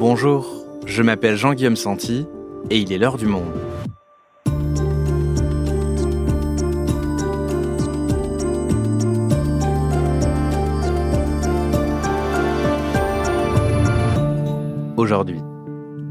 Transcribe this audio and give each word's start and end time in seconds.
Bonjour, 0.00 0.64
je 0.86 1.02
m'appelle 1.02 1.34
Jean-Guillaume 1.34 1.74
Santi 1.74 2.24
et 2.70 2.78
il 2.78 2.92
est 2.92 2.98
l'heure 2.98 3.16
du 3.16 3.26
monde. 3.26 3.52
Aujourd'hui, 14.96 15.40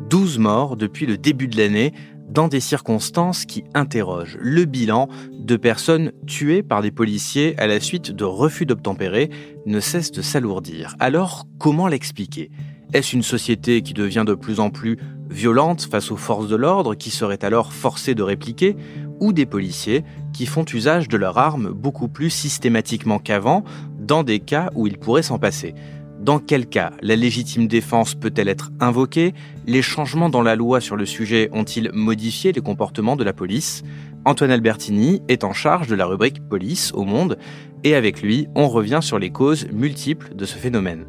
12 0.09 0.37
morts 0.39 0.75
depuis 0.75 1.05
le 1.05 1.17
début 1.17 1.47
de 1.47 1.55
l'année 1.55 1.93
dans 2.27 2.49
des 2.49 2.59
circonstances 2.59 3.45
qui 3.45 3.63
interrogent 3.73 4.37
le 4.41 4.65
bilan 4.65 5.07
de 5.31 5.55
personnes 5.55 6.11
tuées 6.27 6.61
par 6.61 6.81
des 6.81 6.91
policiers 6.91 7.57
à 7.57 7.67
la 7.67 7.79
suite 7.79 8.11
de 8.11 8.25
refus 8.25 8.65
d'obtempérer 8.65 9.29
ne 9.65 9.79
cesse 9.79 10.11
de 10.11 10.21
s'alourdir. 10.21 10.93
Alors, 10.99 11.45
comment 11.57 11.87
l'expliquer? 11.87 12.51
Est-ce 12.93 13.15
une 13.15 13.23
société 13.23 13.81
qui 13.81 13.93
devient 13.93 14.23
de 14.25 14.33
plus 14.33 14.59
en 14.59 14.69
plus 14.69 14.97
violente 15.29 15.87
face 15.91 16.09
aux 16.09 16.15
forces 16.17 16.47
de 16.47 16.55
l'ordre 16.55 16.95
qui 16.95 17.09
seraient 17.09 17.43
alors 17.43 17.73
forcées 17.73 18.15
de 18.15 18.23
répliquer 18.23 18.77
ou 19.19 19.33
des 19.33 19.45
policiers 19.45 20.03
qui 20.33 20.45
font 20.45 20.63
usage 20.73 21.09
de 21.09 21.17
leurs 21.17 21.37
armes 21.37 21.71
beaucoup 21.71 22.07
plus 22.07 22.29
systématiquement 22.29 23.19
qu'avant 23.19 23.63
dans 23.99 24.23
des 24.23 24.39
cas 24.39 24.69
où 24.73 24.87
ils 24.87 24.97
pourraient 24.97 25.23
s'en 25.23 25.37
passer? 25.37 25.75
Dans 26.19 26.39
quel 26.39 26.65
cas? 26.65 26.91
La 27.01 27.15
légitime 27.15 27.67
défense 27.67 28.15
peut-elle 28.15 28.47
être 28.47 28.71
invoquée? 28.79 29.33
Les 29.65 29.81
changements 29.81 30.29
dans 30.29 30.41
la 30.41 30.55
loi 30.55 30.79
sur 30.81 30.95
le 30.95 31.05
sujet 31.05 31.49
ont-ils 31.51 31.91
modifié 31.93 32.53
les 32.53 32.61
comportements 32.61 33.15
de 33.15 33.23
la 33.23 33.33
police? 33.33 33.83
Antoine 34.25 34.51
Albertini 34.51 35.21
est 35.27 35.43
en 35.43 35.53
charge 35.53 35.87
de 35.87 35.95
la 35.95 36.05
rubrique 36.05 36.41
Police 36.47 36.91
au 36.93 37.03
Monde 37.03 37.37
et 37.83 37.95
avec 37.95 38.21
lui, 38.21 38.47
on 38.55 38.67
revient 38.67 38.99
sur 39.01 39.19
les 39.19 39.29
causes 39.29 39.67
multiples 39.71 40.33
de 40.35 40.45
ce 40.45 40.57
phénomène. 40.57 41.05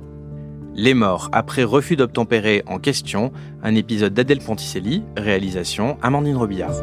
Les 0.80 0.94
morts 0.94 1.28
après 1.33 1.64
refus 1.64 1.97
d'obtempérer 1.97 2.62
en 2.69 2.78
question, 2.78 3.33
un 3.64 3.75
épisode 3.75 4.14
d'Adèle 4.14 4.39
Ponticelli, 4.39 5.03
réalisation 5.16 5.98
Amandine 6.03 6.36
Robillard. 6.36 6.77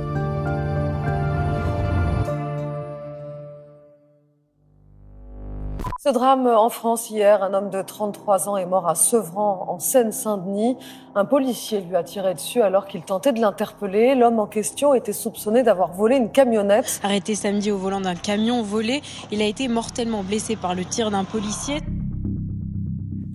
Ce 6.03 6.09
drame 6.09 6.45
en 6.45 6.67
France 6.67 7.09
hier, 7.09 7.41
un 7.41 7.53
homme 7.53 7.69
de 7.69 7.81
33 7.81 8.49
ans 8.49 8.57
est 8.57 8.65
mort 8.65 8.85
à 8.89 8.95
Sevran, 8.95 9.65
en 9.69 9.79
Seine-Saint-Denis. 9.79 10.75
Un 11.15 11.23
policier 11.23 11.79
lui 11.79 11.95
a 11.95 12.03
tiré 12.03 12.33
dessus 12.33 12.61
alors 12.61 12.87
qu'il 12.87 13.01
tentait 13.01 13.31
de 13.31 13.39
l'interpeller. 13.39 14.13
L'homme 14.13 14.39
en 14.39 14.45
question 14.45 14.93
était 14.93 15.13
soupçonné 15.13 15.63
d'avoir 15.63 15.93
volé 15.93 16.17
une 16.17 16.31
camionnette. 16.31 16.99
Arrêté 17.01 17.33
samedi 17.33 17.71
au 17.71 17.77
volant 17.77 18.01
d'un 18.01 18.15
camion 18.15 18.61
volé, 18.61 19.01
il 19.31 19.41
a 19.41 19.45
été 19.45 19.69
mortellement 19.69 20.21
blessé 20.21 20.57
par 20.57 20.75
le 20.75 20.83
tir 20.83 21.11
d'un 21.11 21.23
policier. 21.23 21.77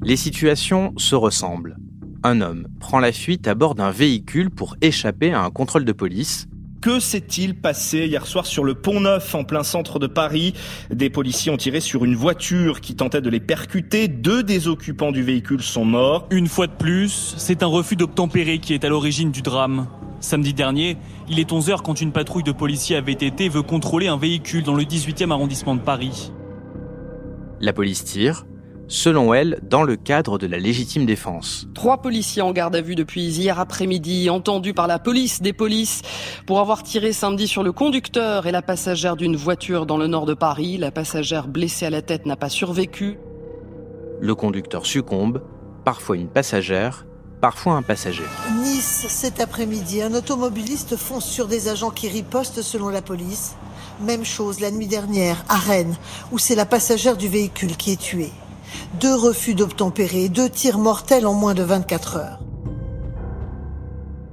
Les 0.02 0.16
situations 0.16 0.94
se 0.96 1.14
ressemblent. 1.14 1.76
Un 2.22 2.40
homme 2.40 2.68
prend 2.80 3.00
la 3.00 3.12
fuite 3.12 3.46
à 3.46 3.54
bord 3.54 3.74
d'un 3.74 3.90
véhicule 3.90 4.50
pour 4.50 4.76
échapper 4.80 5.32
à 5.32 5.42
un 5.42 5.50
contrôle 5.50 5.84
de 5.84 5.92
police. 5.92 6.46
Que 6.80 6.98
s'est-il 7.00 7.60
passé 7.60 8.06
hier 8.06 8.26
soir 8.26 8.46
sur 8.46 8.64
le 8.64 8.74
pont 8.74 9.00
Neuf 9.00 9.34
en 9.34 9.44
plein 9.44 9.62
centre 9.62 9.98
de 9.98 10.06
Paris? 10.06 10.54
Des 10.90 11.10
policiers 11.10 11.52
ont 11.52 11.58
tiré 11.58 11.80
sur 11.80 12.06
une 12.06 12.14
voiture 12.14 12.80
qui 12.80 12.96
tentait 12.96 13.20
de 13.20 13.28
les 13.28 13.40
percuter. 13.40 14.08
Deux 14.08 14.42
des 14.42 14.68
occupants 14.68 15.12
du 15.12 15.22
véhicule 15.22 15.60
sont 15.60 15.84
morts. 15.84 16.26
Une 16.30 16.46
fois 16.46 16.66
de 16.66 16.72
plus, 16.72 17.34
c'est 17.36 17.62
un 17.62 17.66
refus 17.66 17.96
d'obtempérer 17.96 18.58
qui 18.58 18.72
est 18.72 18.86
à 18.86 18.88
l'origine 18.88 19.30
du 19.30 19.42
drame. 19.42 19.86
Samedi 20.20 20.54
dernier, 20.54 20.96
il 21.28 21.38
est 21.38 21.50
11h 21.50 21.82
quand 21.82 22.00
une 22.00 22.12
patrouille 22.12 22.42
de 22.42 22.52
policiers 22.52 22.96
avait 22.96 23.12
été 23.12 23.50
veut 23.50 23.62
contrôler 23.62 24.08
un 24.08 24.16
véhicule 24.16 24.62
dans 24.62 24.74
le 24.74 24.84
18e 24.84 25.30
arrondissement 25.30 25.74
de 25.74 25.80
Paris. 25.80 26.32
La 27.60 27.74
police 27.74 28.04
tire, 28.04 28.46
selon 28.91 29.33
elle, 29.33 29.60
dans 29.62 29.84
le 29.84 29.96
cadre 29.96 30.36
de 30.36 30.46
la 30.46 30.58
légitime 30.58 31.06
défense. 31.06 31.66
Trois 31.74 32.02
policiers 32.02 32.42
en 32.42 32.52
garde 32.52 32.77
à 32.77 32.83
vue 32.83 32.97
depuis 32.97 33.22
hier 33.22 33.58
après-midi, 33.58 34.28
entendus 34.28 34.75
par 34.75 34.88
la 34.88 34.98
police 34.98 35.41
des 35.41 35.53
polices 35.53 36.03
pour 36.44 36.60
avoir 36.60 36.82
tiré 36.82 37.12
samedi 37.12 37.48
sur 37.48 37.62
le 37.62 37.72
conducteur 37.72 38.47
et 38.47 38.53
la 38.53 38.62
passagère 38.62 39.16
d'une 39.16 39.37
voiture 39.37 39.87
dans 39.87 39.97
le 39.97 40.09
nord 40.09 40.26
de 40.26 40.34
Paris. 40.34 40.76
La 40.76 40.91
passagère 40.91 41.47
blessée 41.47 41.87
à 41.87 41.91
la 41.91 42.03
tête 42.03 42.26
n'a 42.26 42.37
pas 42.37 42.48
survécu. 42.48 43.19
Le 44.20 44.34
conducteur 44.34 44.84
succombe, 44.84 45.41
parfois 45.84 46.16
une 46.16 46.28
passagère, 46.28 47.06
parfois 47.41 47.75
un 47.75 47.82
passager. 47.82 48.25
Nice, 48.60 49.06
cet 49.09 49.41
après-midi, 49.41 50.03
un 50.03 50.14
automobiliste 50.14 50.97
fonce 50.97 51.25
sur 51.25 51.47
des 51.47 51.69
agents 51.69 51.91
qui 51.91 52.09
ripostent 52.09 52.60
selon 52.60 52.88
la 52.88 53.03
police. 53.03 53.54
Même 54.03 54.25
chose 54.25 54.60
la 54.60 54.72
nuit 54.72 54.88
dernière 54.88 55.44
à 55.48 55.56
Rennes, 55.56 55.97
où 56.32 56.38
c'est 56.38 56.56
la 56.56 56.66
passagère 56.66 57.16
du 57.16 57.28
véhicule 57.28 57.76
qui 57.76 57.93
est 57.93 58.00
tuée. 58.00 58.32
Deux 59.00 59.14
refus 59.14 59.54
d'obtempérer, 59.54 60.28
deux 60.28 60.48
tirs 60.48 60.78
mortels 60.78 61.26
en 61.26 61.34
moins 61.34 61.54
de 61.54 61.62
24 61.62 62.16
heures. 62.16 62.41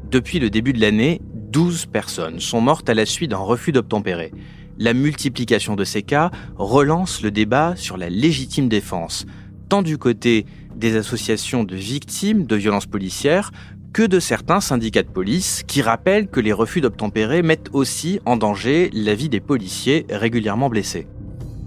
Depuis 0.10 0.40
le 0.40 0.50
début 0.50 0.74
de 0.74 0.82
l'année, 0.82 1.22
12 1.52 1.86
personnes 1.88 2.40
sont 2.40 2.62
mortes 2.62 2.90
à 2.90 2.94
la 2.94 3.06
suite 3.06 3.32
d'un 3.32 3.38
refus 3.38 3.72
d'obtempérer. 3.72 4.32
La 4.78 4.94
multiplication 4.94 5.76
de 5.76 5.84
ces 5.84 6.04
cas 6.04 6.32
relance 6.56 7.22
le 7.22 7.32
débat 7.32 7.76
sur 7.76 7.98
la 7.98 8.10
légitime 8.10 8.70
défense, 8.70 9.26
tant 9.70 9.82
du 9.82 9.98
côté 9.98 10.46
des 10.76 10.96
associations 10.96 11.64
de 11.64 11.76
victimes 11.76 12.46
de 12.46 12.56
violences 12.56 12.86
policières 12.86 13.52
que 13.92 14.04
de 14.04 14.20
certains 14.20 14.62
syndicats 14.62 15.04
de 15.04 15.10
police 15.10 15.64
qui 15.66 15.82
rappellent 15.82 16.28
que 16.28 16.40
les 16.40 16.54
refus 16.54 16.82
d'obtempérer 16.82 17.42
mettent 17.42 17.70
aussi 17.74 18.20
en 18.26 18.38
danger 18.38 18.90
la 18.94 19.16
vie 19.16 19.30
des 19.30 19.40
policiers 19.40 20.06
régulièrement 20.10 20.70
blessés 20.70 21.08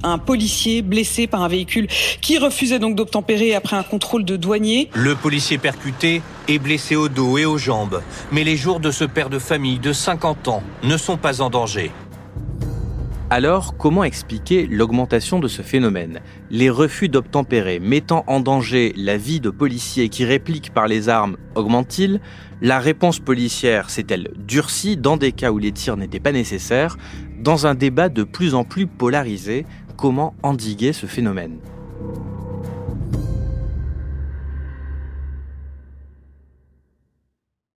un 0.03 0.19
policier 0.19 0.83
blessé 0.83 1.27
par 1.27 1.43
un 1.43 1.49
véhicule 1.49 1.87
qui 2.21 2.39
refusait 2.39 2.79
donc 2.79 2.97
d'obtempérer 2.97 3.55
après 3.55 3.77
un 3.77 3.83
contrôle 3.83 4.25
de 4.25 4.37
douanier. 4.37 4.91
Le 4.95 5.15
policier 5.15 5.59
percuté 5.59 6.23
est 6.49 6.59
blessé 6.59 6.97
au 6.97 7.09
dos 7.09 7.39
et 7.39 7.45
aux 7.45 7.59
jambes, 7.59 8.03
mais 8.33 8.45
les 8.45 8.57
jours 8.57 8.81
de 8.81 8.91
ce 8.91 9.05
père 9.05 9.31
de 9.31 9.39
famille 9.39 9.79
de 9.79 9.93
50 9.93 10.49
ans 10.49 10.63
ne 10.83 10.97
sont 10.97 11.17
pas 11.17 11.43
en 11.43 11.51
danger. 11.51 11.91
Alors, 13.33 13.77
comment 13.77 14.03
expliquer 14.03 14.67
l'augmentation 14.67 15.39
de 15.39 15.47
ce 15.47 15.63
phénomène? 15.63 16.19
Les 16.51 16.69
refus 16.69 17.09
d'obtempérer 17.09 17.79
mettant 17.79 18.25
en 18.27 18.41
danger 18.41 18.93
la 18.97 19.17
vie 19.17 19.39
de 19.39 19.51
policiers 19.51 20.09
qui 20.09 20.25
répliquent 20.25 20.75
par 20.75 20.89
les 20.89 21.09
armes 21.09 21.37
augmentent-ils? 21.55 22.21
La 22.61 22.81
réponse 22.81 23.21
policière 23.21 23.89
s'est-elle 23.89 24.33
durcie 24.37 24.97
dans 24.97 25.17
des 25.17 25.31
cas 25.31 25.53
où 25.53 25.59
les 25.59 25.71
tirs 25.71 25.97
n'étaient 25.97 26.19
pas 26.19 26.33
nécessaires? 26.33 26.97
Dans 27.39 27.69
un 27.69 27.77
débat 27.77 28.09
de 28.09 28.25
plus 28.25 28.57
en 28.57 28.65
plus 28.65 28.89
polarisé, 28.89 29.65
comment 30.01 30.35
endiguer 30.43 30.95
ce 30.95 31.07
phénomène. 31.07 31.59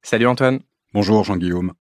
Salut 0.02 0.26
Antoine. 0.26 0.60
Bonjour 0.94 1.22
Jean-Guillaume. 1.24 1.74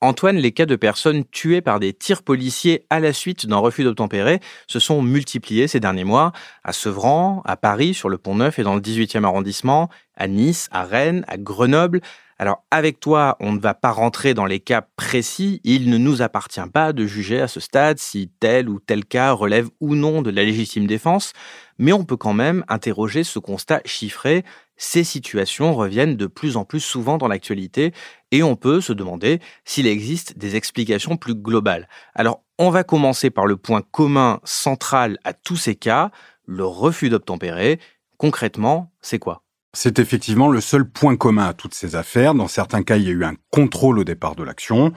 Antoine, 0.00 0.36
les 0.36 0.52
cas 0.52 0.66
de 0.66 0.76
personnes 0.76 1.24
tuées 1.24 1.62
par 1.62 1.80
des 1.80 1.94
tirs 1.94 2.22
policiers 2.22 2.84
à 2.90 3.00
la 3.00 3.12
suite 3.12 3.46
d'un 3.46 3.56
refus 3.56 3.84
d'obtempérer 3.84 4.40
se 4.66 4.78
sont 4.78 5.00
multipliés 5.00 5.68
ces 5.68 5.80
derniers 5.80 6.04
mois, 6.04 6.32
à 6.62 6.72
Sevran, 6.72 7.42
à 7.46 7.56
Paris, 7.56 7.94
sur 7.94 8.08
le 8.08 8.18
Pont 8.18 8.34
Neuf 8.34 8.58
et 8.58 8.64
dans 8.64 8.74
le 8.74 8.80
18e 8.80 9.24
arrondissement, 9.24 9.88
à 10.16 10.26
Nice, 10.26 10.68
à 10.72 10.84
Rennes, 10.84 11.24
à 11.28 11.38
Grenoble, 11.38 12.00
alors 12.38 12.64
avec 12.70 12.98
toi, 12.98 13.36
on 13.40 13.52
ne 13.52 13.60
va 13.60 13.74
pas 13.74 13.90
rentrer 13.90 14.34
dans 14.34 14.46
les 14.46 14.60
cas 14.60 14.82
précis, 14.96 15.60
il 15.64 15.90
ne 15.90 15.98
nous 15.98 16.20
appartient 16.20 16.60
pas 16.72 16.92
de 16.92 17.06
juger 17.06 17.40
à 17.40 17.48
ce 17.48 17.60
stade 17.60 17.98
si 17.98 18.30
tel 18.40 18.68
ou 18.68 18.80
tel 18.80 19.04
cas 19.04 19.32
relève 19.32 19.68
ou 19.80 19.94
non 19.94 20.20
de 20.22 20.30
la 20.30 20.42
légitime 20.42 20.86
défense, 20.86 21.32
mais 21.78 21.92
on 21.92 22.04
peut 22.04 22.16
quand 22.16 22.32
même 22.32 22.64
interroger 22.68 23.22
ce 23.22 23.38
constat 23.38 23.80
chiffré, 23.84 24.44
ces 24.76 25.04
situations 25.04 25.74
reviennent 25.74 26.16
de 26.16 26.26
plus 26.26 26.56
en 26.56 26.64
plus 26.64 26.80
souvent 26.80 27.18
dans 27.18 27.28
l'actualité 27.28 27.92
et 28.32 28.42
on 28.42 28.56
peut 28.56 28.80
se 28.80 28.92
demander 28.92 29.40
s'il 29.64 29.86
existe 29.86 30.36
des 30.36 30.56
explications 30.56 31.16
plus 31.16 31.36
globales. 31.36 31.88
Alors 32.14 32.42
on 32.58 32.70
va 32.70 32.82
commencer 32.82 33.30
par 33.30 33.46
le 33.46 33.56
point 33.56 33.82
commun 33.82 34.40
central 34.42 35.18
à 35.24 35.32
tous 35.32 35.56
ces 35.56 35.76
cas, 35.76 36.10
le 36.46 36.64
refus 36.64 37.10
d'obtempérer. 37.10 37.78
Concrètement, 38.18 38.92
c'est 39.00 39.18
quoi? 39.18 39.43
C'est 39.74 39.98
effectivement 39.98 40.48
le 40.48 40.60
seul 40.60 40.88
point 40.88 41.16
commun 41.16 41.46
à 41.46 41.52
toutes 41.52 41.74
ces 41.74 41.96
affaires. 41.96 42.34
Dans 42.34 42.48
certains 42.48 42.82
cas, 42.82 42.96
il 42.96 43.02
y 43.02 43.08
a 43.08 43.12
eu 43.12 43.24
un 43.24 43.34
contrôle 43.50 43.98
au 43.98 44.04
départ 44.04 44.36
de 44.36 44.42
l'action. 44.42 44.92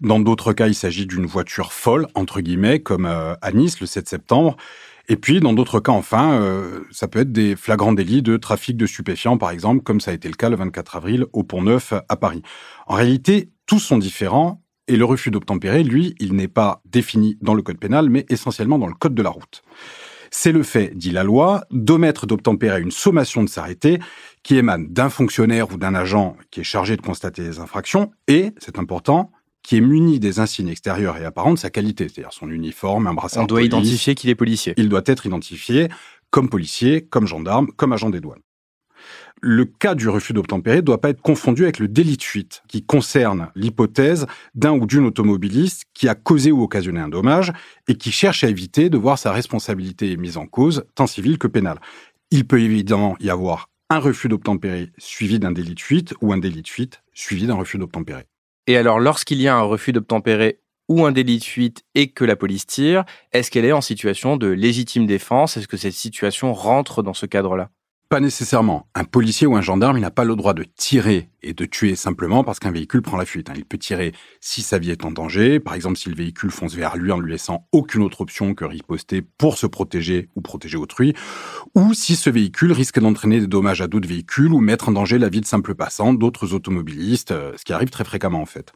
Dans 0.00 0.20
d'autres 0.20 0.52
cas, 0.52 0.68
il 0.68 0.74
s'agit 0.74 1.06
d'une 1.06 1.26
voiture 1.26 1.72
folle, 1.72 2.06
entre 2.14 2.40
guillemets, 2.40 2.80
comme 2.80 3.06
euh, 3.06 3.34
à 3.42 3.52
Nice 3.52 3.80
le 3.80 3.86
7 3.86 4.08
septembre. 4.08 4.56
Et 5.08 5.16
puis, 5.16 5.40
dans 5.40 5.52
d'autres 5.52 5.80
cas, 5.80 5.92
enfin, 5.92 6.40
euh, 6.40 6.80
ça 6.92 7.08
peut 7.08 7.18
être 7.18 7.32
des 7.32 7.56
flagrants 7.56 7.92
délits 7.92 8.22
de 8.22 8.36
trafic 8.36 8.76
de 8.76 8.86
stupéfiants, 8.86 9.36
par 9.36 9.50
exemple, 9.50 9.82
comme 9.82 10.00
ça 10.00 10.12
a 10.12 10.14
été 10.14 10.28
le 10.28 10.34
cas 10.34 10.48
le 10.48 10.56
24 10.56 10.96
avril 10.96 11.26
au 11.32 11.42
Pont 11.42 11.62
Neuf 11.62 11.92
à 12.08 12.16
Paris. 12.16 12.42
En 12.86 12.94
réalité, 12.94 13.50
tous 13.66 13.80
sont 13.80 13.98
différents 13.98 14.62
et 14.86 14.96
le 14.96 15.04
refus 15.04 15.30
d'obtempérer, 15.30 15.84
lui, 15.84 16.14
il 16.18 16.34
n'est 16.34 16.48
pas 16.48 16.82
défini 16.84 17.38
dans 17.42 17.54
le 17.54 17.62
code 17.62 17.78
pénal, 17.78 18.10
mais 18.10 18.26
essentiellement 18.28 18.78
dans 18.78 18.88
le 18.88 18.94
code 18.94 19.14
de 19.14 19.22
la 19.22 19.30
route. 19.30 19.62
C'est 20.30 20.52
le 20.52 20.62
fait, 20.62 20.96
dit 20.96 21.10
la 21.10 21.24
loi, 21.24 21.64
d'omettre 21.70 22.26
d'obtempérer 22.26 22.80
une 22.80 22.92
sommation 22.92 23.42
de 23.42 23.48
s'arrêter 23.48 23.98
qui 24.42 24.56
émane 24.56 24.86
d'un 24.88 25.10
fonctionnaire 25.10 25.72
ou 25.72 25.76
d'un 25.76 25.94
agent 25.94 26.36
qui 26.50 26.60
est 26.60 26.64
chargé 26.64 26.96
de 26.96 27.02
constater 27.02 27.42
les 27.42 27.58
infractions 27.58 28.12
et, 28.28 28.52
c'est 28.58 28.78
important, 28.78 29.32
qui 29.62 29.76
est 29.76 29.80
muni 29.80 30.20
des 30.20 30.40
insignes 30.40 30.68
extérieurs 30.68 31.16
et 31.16 31.24
apparents 31.24 31.54
de 31.54 31.58
sa 31.58 31.70
qualité, 31.70 32.08
c'est-à-dire 32.08 32.32
son 32.32 32.48
uniforme, 32.48 33.06
un 33.06 33.14
brassard. 33.14 33.42
On 33.42 33.46
doit 33.46 33.62
identifier 33.62 34.14
qu'il 34.14 34.30
est 34.30 34.34
policier. 34.34 34.72
Il 34.76 34.88
doit 34.88 35.02
être 35.06 35.26
identifié 35.26 35.88
comme 36.30 36.48
policier, 36.48 37.02
comme 37.02 37.26
gendarme, 37.26 37.68
comme 37.76 37.92
agent 37.92 38.10
des 38.10 38.20
douanes. 38.20 38.40
Le 39.40 39.64
cas 39.64 39.94
du 39.94 40.08
refus 40.08 40.32
d'obtempérer 40.32 40.76
ne 40.76 40.82
doit 40.82 41.00
pas 41.00 41.10
être 41.10 41.22
confondu 41.22 41.64
avec 41.64 41.78
le 41.78 41.88
délit 41.88 42.16
de 42.16 42.22
fuite, 42.22 42.62
qui 42.68 42.82
concerne 42.82 43.48
l'hypothèse 43.54 44.26
d'un 44.54 44.72
ou 44.72 44.86
d'une 44.86 45.06
automobiliste 45.06 45.84
qui 45.94 46.08
a 46.08 46.14
causé 46.14 46.52
ou 46.52 46.62
occasionné 46.62 47.00
un 47.00 47.08
dommage 47.08 47.52
et 47.88 47.94
qui 47.94 48.12
cherche 48.12 48.44
à 48.44 48.48
éviter 48.48 48.90
de 48.90 48.98
voir 48.98 49.18
sa 49.18 49.32
responsabilité 49.32 50.16
mise 50.16 50.36
en 50.36 50.46
cause, 50.46 50.84
tant 50.94 51.06
civile 51.06 51.38
que 51.38 51.46
pénale. 51.46 51.80
Il 52.30 52.46
peut 52.46 52.60
évidemment 52.60 53.16
y 53.20 53.30
avoir 53.30 53.70
un 53.88 53.98
refus 53.98 54.28
d'obtempérer 54.28 54.90
suivi 54.98 55.38
d'un 55.38 55.52
délit 55.52 55.74
de 55.74 55.80
fuite 55.80 56.14
ou 56.20 56.32
un 56.32 56.38
délit 56.38 56.62
de 56.62 56.68
fuite 56.68 57.02
suivi 57.12 57.46
d'un 57.46 57.56
refus 57.56 57.78
d'obtempérer. 57.78 58.24
Et 58.66 58.76
alors, 58.76 59.00
lorsqu'il 59.00 59.40
y 59.40 59.48
a 59.48 59.56
un 59.56 59.62
refus 59.62 59.92
d'obtempérer 59.92 60.60
ou 60.88 61.04
un 61.04 61.12
délit 61.12 61.38
de 61.38 61.44
fuite 61.44 61.84
et 61.94 62.10
que 62.10 62.24
la 62.24 62.36
police 62.36 62.66
tire, 62.66 63.04
est-ce 63.32 63.50
qu'elle 63.50 63.64
est 63.64 63.72
en 63.72 63.80
situation 63.80 64.36
de 64.36 64.46
légitime 64.46 65.06
défense? 65.06 65.56
Est-ce 65.56 65.68
que 65.68 65.76
cette 65.76 65.94
situation 65.94 66.52
rentre 66.52 67.02
dans 67.02 67.14
ce 67.14 67.26
cadre-là? 67.26 67.70
Pas 68.10 68.18
nécessairement. 68.18 68.88
Un 68.96 69.04
policier 69.04 69.46
ou 69.46 69.54
un 69.54 69.60
gendarme, 69.60 69.96
il 69.96 70.00
n'a 70.00 70.10
pas 70.10 70.24
le 70.24 70.34
droit 70.34 70.52
de 70.52 70.64
tirer 70.64 71.30
et 71.44 71.54
de 71.54 71.64
tuer 71.64 71.94
simplement 71.94 72.42
parce 72.42 72.58
qu'un 72.58 72.72
véhicule 72.72 73.02
prend 73.02 73.16
la 73.16 73.24
fuite. 73.24 73.48
Hein. 73.48 73.54
Il 73.56 73.64
peut 73.64 73.78
tirer 73.78 74.12
si 74.40 74.62
sa 74.62 74.78
vie 74.78 74.90
est 74.90 75.04
en 75.04 75.12
danger, 75.12 75.60
par 75.60 75.74
exemple 75.74 75.96
si 75.96 76.08
le 76.08 76.16
véhicule 76.16 76.50
fonce 76.50 76.74
vers 76.74 76.96
lui 76.96 77.12
en 77.12 77.20
lui 77.20 77.30
laissant 77.30 77.68
aucune 77.70 78.02
autre 78.02 78.20
option 78.20 78.52
que 78.54 78.64
riposter 78.64 79.22
pour 79.22 79.56
se 79.56 79.68
protéger 79.68 80.28
ou 80.34 80.40
protéger 80.40 80.76
autrui, 80.76 81.14
ou 81.76 81.94
si 81.94 82.16
ce 82.16 82.30
véhicule 82.30 82.72
risque 82.72 82.98
d'entraîner 82.98 83.38
des 83.38 83.46
dommages 83.46 83.80
à 83.80 83.86
d'autres 83.86 84.08
véhicules 84.08 84.52
ou 84.52 84.58
mettre 84.58 84.88
en 84.88 84.92
danger 84.92 85.16
la 85.16 85.28
vie 85.28 85.40
de 85.40 85.46
simples 85.46 85.76
passants, 85.76 86.12
d'autres 86.12 86.52
automobilistes, 86.52 87.30
euh, 87.30 87.52
ce 87.56 87.64
qui 87.64 87.72
arrive 87.72 87.90
très 87.90 88.04
fréquemment 88.04 88.42
en 88.42 88.46
fait. 88.46 88.72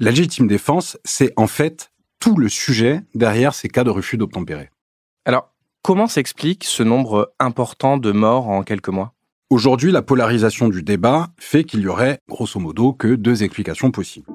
La 0.00 0.10
légitime 0.10 0.48
défense, 0.48 0.98
c'est 1.04 1.32
en 1.36 1.46
fait 1.46 1.92
tout 2.18 2.36
le 2.36 2.48
sujet 2.48 3.02
derrière 3.14 3.54
ces 3.54 3.68
cas 3.68 3.84
de 3.84 3.90
refus 3.90 4.16
d'obtempérer. 4.16 4.70
Alors, 5.24 5.51
Comment 5.84 6.06
s'explique 6.06 6.62
ce 6.62 6.84
nombre 6.84 7.32
important 7.40 7.96
de 7.96 8.12
morts 8.12 8.48
en 8.48 8.62
quelques 8.62 8.90
mois? 8.90 9.14
Aujourd'hui, 9.50 9.90
la 9.90 10.00
polarisation 10.00 10.68
du 10.68 10.84
débat 10.84 11.30
fait 11.38 11.64
qu'il 11.64 11.80
y 11.80 11.88
aurait, 11.88 12.20
grosso 12.28 12.60
modo, 12.60 12.92
que 12.92 13.16
deux 13.16 13.42
explications 13.42 13.90
possibles. 13.90 14.28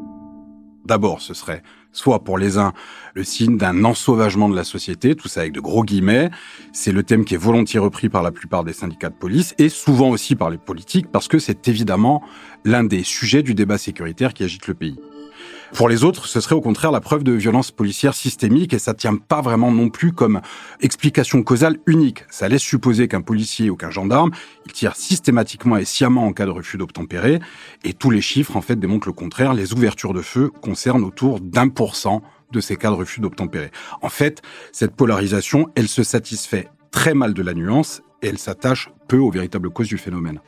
D'abord, 0.83 1.21
ce 1.21 1.33
serait 1.33 1.63
soit 1.94 2.25
pour 2.25 2.38
les 2.38 2.57
uns 2.57 2.73
le 3.13 3.23
signe 3.23 3.55
d'un 3.55 3.85
ensauvagement 3.85 4.49
de 4.49 4.57
la 4.57 4.65
société, 4.65 5.15
tout 5.15 5.29
ça 5.29 5.39
avec 5.39 5.53
de 5.53 5.61
gros 5.61 5.85
guillemets. 5.85 6.31
C'est 6.73 6.91
le 6.91 7.03
thème 7.03 7.23
qui 7.23 7.35
est 7.35 7.38
volontiers 7.38 7.79
repris 7.79 8.09
par 8.09 8.23
la 8.23 8.31
plupart 8.31 8.65
des 8.65 8.73
syndicats 8.73 9.09
de 9.09 9.15
police 9.15 9.55
et 9.57 9.69
souvent 9.69 10.09
aussi 10.09 10.35
par 10.35 10.49
les 10.49 10.57
politiques 10.57 11.09
parce 11.13 11.29
que 11.29 11.39
c'est 11.39 11.69
évidemment 11.69 12.21
l'un 12.65 12.83
des 12.83 13.03
sujets 13.03 13.41
du 13.41 13.55
débat 13.55 13.77
sécuritaire 13.77 14.33
qui 14.33 14.44
agite 14.44 14.67
le 14.67 14.73
pays. 14.73 14.99
Pour 15.74 15.90
les 15.90 16.04
autres, 16.04 16.28
ce 16.28 16.40
serait 16.40 16.56
au 16.56 16.62
contraire 16.62 16.92
la 16.92 17.02
preuve 17.02 17.24
de 17.24 17.34
violence 17.34 17.72
policière 17.72 18.14
systémique 18.14 18.74
et 18.74 18.80
ça 18.80 18.94
tient 18.94 19.16
pas 19.16 19.42
vraiment 19.42 19.72
non 19.72 19.90
plus 19.90 20.14
comme 20.14 20.42
explication 20.81 21.44
causale 21.44 21.78
unique. 21.86 22.24
Ça 22.30 22.48
laisse 22.48 22.62
supposer 22.62 23.08
qu'un 23.08 23.22
policier 23.22 23.69
ou 23.69 23.75
qu'un 23.75 23.92
gendarme, 23.92 24.31
il 24.66 24.72
tire 24.72 24.96
systématiquement 24.96 25.78
et 25.78 25.86
sciemment 25.86 26.25
en 26.25 26.34
cas 26.34 26.46
de 26.46 26.52
refus 26.52 26.78
d'obtempérer 26.78 27.40
et 27.84 27.94
tous 27.94 28.10
les 28.10 28.22
chiffres 28.22 28.56
en 28.56 28.62
fait 28.62 28.78
démontrent 28.78 29.08
le 29.08 29.14
contraire. 29.14 29.54
Les 29.54 29.74
ouvertures 29.74 30.14
de 30.14 30.22
feu 30.22 30.50
concernent 30.50 31.04
autour 31.04 31.40
d'un 31.40 31.69
pour 31.69 31.96
cent 31.96 32.22
de 32.52 32.62
ces 32.62 32.78
cas 32.78 32.90
de 32.90 32.96
refus 32.96 33.19
d'obtempérer. 33.19 33.72
En 34.02 34.10
fait, 34.10 34.42
cette 34.72 34.96
polarisation, 34.96 35.68
elle 35.75 35.90
se 35.90 36.04
satisfait 36.04 36.69
très 36.92 37.14
mal 37.14 37.34
de 37.34 37.44
la 37.44 37.54
nuance 37.54 38.02
et 38.22 38.28
elle 38.28 38.38
s'attache 38.38 38.90
peu 39.08 39.18
aux 39.18 39.31
véritables 39.31 39.69
causes 39.69 39.90
du 39.90 39.98
phénomène. 39.98 40.40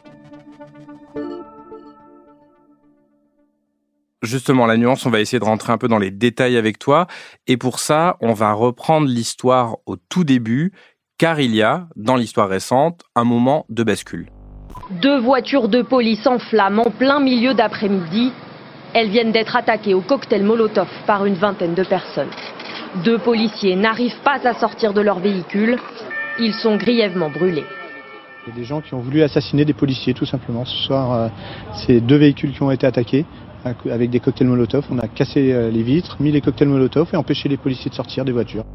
Justement, 4.22 4.66
la 4.66 4.76
nuance, 4.76 5.06
on 5.06 5.10
va 5.10 5.22
essayer 5.22 5.40
de 5.40 5.46
rentrer 5.46 5.72
un 5.72 5.78
peu 5.78 5.88
dans 5.88 5.98
les 5.98 6.12
détails 6.12 6.58
avec 6.58 6.78
toi. 6.78 7.08
Et 7.48 7.56
pour 7.56 7.80
ça, 7.80 8.18
on 8.20 8.34
va 8.34 8.52
reprendre 8.52 9.08
l'histoire 9.08 9.78
au 9.86 9.96
tout 9.96 10.26
début, 10.26 10.74
car 11.18 11.40
il 11.40 11.56
y 11.56 11.62
a, 11.62 11.88
dans 11.96 12.18
l'histoire 12.18 12.50
récente, 12.50 13.04
un 13.16 13.24
moment 13.24 13.66
de 13.70 13.84
bascule. 13.84 14.30
Deux 15.02 15.20
voitures 15.20 15.70
de 15.70 15.82
police 15.82 16.28
en 16.28 16.38
flammes 16.38 16.80
en 16.80 16.92
plein 16.92 17.22
milieu 17.22 17.54
d'après-midi. 17.54 18.34
Elles 18.94 19.10
viennent 19.10 19.32
d'être 19.32 19.56
attaquées 19.56 19.94
au 19.94 20.02
cocktail 20.02 20.44
Molotov 20.44 20.90
par 21.08 21.26
une 21.26 21.36
vingtaine 21.36 21.76
de 21.76 21.84
personnes. 21.84 22.32
Deux 23.06 23.20
policiers 23.20 23.78
n'arrivent 23.78 24.20
pas 24.26 24.46
à 24.46 24.54
sortir 24.54 24.94
de 24.94 25.00
leur 25.00 25.20
véhicule. 25.20 25.78
Ils 26.40 26.54
sont 26.54 26.76
grièvement 26.76 27.30
brûlés. 27.30 27.66
Il 28.48 28.50
y 28.50 28.54
a 28.54 28.56
des 28.56 28.66
gens 28.66 28.82
qui 28.82 28.94
ont 28.94 29.00
voulu 29.00 29.22
assassiner 29.22 29.64
des 29.64 29.74
policiers, 29.74 30.14
tout 30.14 30.26
simplement. 30.26 30.66
Ce 30.66 30.76
soir, 30.86 31.14
euh, 31.14 31.28
c'est 31.86 32.02
deux 32.02 32.16
véhicules 32.16 32.52
qui 32.52 32.64
ont 32.64 32.72
été 32.72 32.88
attaqués 32.88 33.26
avec 33.66 34.10
des 34.10 34.20
cocktails 34.20 34.48
Molotov. 34.48 34.86
On 34.90 35.00
a 35.00 35.08
cassé 35.08 35.52
euh, 35.52 35.70
les 35.70 35.84
vitres, 35.84 36.18
mis 36.20 36.32
les 36.32 36.42
cocktails 36.42 36.68
Molotov 36.68 37.10
et 37.14 37.18
empêché 37.18 37.50
les 37.50 37.58
policiers 37.58 37.90
de 37.90 37.96
sortir 37.96 38.26
des 38.26 38.32
voitures. 38.32 38.66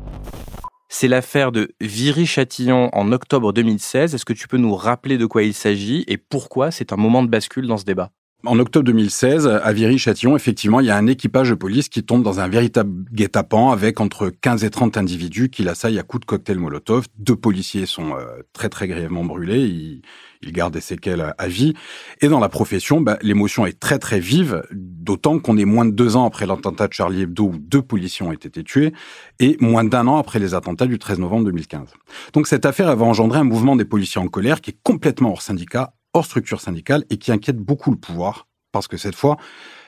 C'est 0.88 1.08
l'affaire 1.08 1.50
de 1.50 1.72
Viry-Châtillon 1.81 2.90
en 2.92 3.12
octobre 3.12 3.52
2016. 3.52 4.14
Est-ce 4.14 4.25
que 4.25 4.32
tu 4.32 4.46
peux 4.46 4.58
nous 4.58 4.75
rappeler 4.75 5.19
de 5.19 5.26
quoi 5.26 5.42
il 5.42 5.54
s'agit 5.54 6.04
et 6.06 6.16
pourquoi 6.16 6.70
c'est 6.70 6.92
un 6.92 6.96
moment 6.96 7.22
de 7.22 7.28
bascule 7.28 7.66
dans 7.66 7.78
ce 7.78 7.84
débat? 7.84 8.10
En 8.46 8.58
octobre 8.58 8.85
2016, 8.85 9.46
à 9.46 9.73
Viry-Châtillon, 9.73 10.37
effectivement, 10.37 10.81
il 10.81 10.87
y 10.87 10.91
a 10.91 10.96
un 10.96 11.06
équipage 11.06 11.50
de 11.50 11.55
police 11.55 11.88
qui 11.88 12.02
tombe 12.02 12.23
dans 12.23 12.41
un 12.41 12.49
véritable 12.49 13.05
guet-apens 13.12 13.70
avec 13.73 14.00
entre 14.00 14.29
15 14.29 14.64
et 14.64 14.70
30 14.70 14.96
individus 14.96 15.49
qui 15.49 15.62
l'assaillent 15.62 15.99
à 15.99 16.02
coups 16.02 16.20
de 16.20 16.26
cocktail 16.26 16.58
Molotov. 16.58 17.06
Deux 17.19 17.37
policiers 17.37 17.87
sont 17.87 18.14
euh, 18.14 18.43
très 18.52 18.69
très 18.69 18.88
grièvement 18.88 19.25
brûlés. 19.25 19.61
Ils, 19.61 20.02
ils 20.43 20.52
gardent 20.52 20.75
des 20.75 20.81
séquelles 20.81 21.35
à 21.37 21.49
vie. 21.49 21.75
Et 22.20 22.29
dans 22.29 22.41
la 22.41 22.49
profession, 22.49 23.00
bah, 23.00 23.19
l'émotion 23.23 23.67
est 23.67 23.79
très 23.79 23.99
très 23.99 24.20
vive, 24.20 24.62
d'autant 24.73 25.38
qu'on 25.38 25.56
est 25.56 25.64
moins 25.64 25.85
de 25.85 25.91
deux 25.91 26.17
ans 26.17 26.26
après 26.26 26.46
l'attentat 26.46 26.88
de 26.88 26.93
Charlie 26.93 27.23
Hebdo 27.23 27.44
où 27.44 27.58
deux 27.58 27.82
policiers 27.82 28.26
ont 28.26 28.32
été 28.32 28.62
tués 28.62 28.93
et 29.41 29.56
moins 29.61 29.85
d'un 29.85 30.06
an 30.06 30.19
après 30.19 30.38
les 30.38 30.55
attentats 30.55 30.87
du 30.87 30.99
13 30.99 31.19
novembre 31.19 31.46
2015. 31.46 31.88
Donc 32.32 32.46
cette 32.46 32.67
affaire 32.67 32.91
elle 32.91 32.99
va 32.99 33.05
engendrer 33.05 33.38
un 33.38 33.44
mouvement 33.44 33.76
des 33.76 33.85
policiers 33.85 34.20
en 34.20 34.29
colère 34.29 34.61
qui 34.61 34.70
est 34.70 34.79
complètement 34.82 35.31
hors 35.31 35.43
syndicat, 35.43 35.94
hors 36.14 36.25
structure 36.25 36.61
syndicale 36.61 37.05
et 37.11 37.19
qui 37.19 37.32
inquiète 37.32 37.58
beaucoup 37.58 37.90
le 37.90 37.99
pouvoir 37.99 38.46
parce 38.75 38.88
que 38.88 38.96
cette 38.96 39.14
fois, 39.14 39.37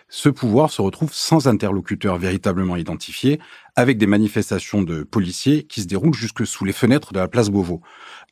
ce 0.09 0.29
pouvoir 0.29 0.71
se 0.71 0.81
retrouve 0.81 1.13
sans 1.13 1.49
interlocuteur 1.49 2.17
véritablement 2.17 2.77
identifié, 2.77 3.41
avec 3.75 3.99
des 3.99 4.07
manifestations 4.07 4.83
de 4.83 5.03
policiers 5.03 5.65
qui 5.65 5.83
se 5.83 5.89
déroulent 5.89 6.15
jusque 6.15 6.47
sous 6.47 6.65
les 6.65 6.73
fenêtres 6.73 7.13
de 7.13 7.19
la 7.19 7.27
place 7.27 7.51
Beauvau. 7.51 7.81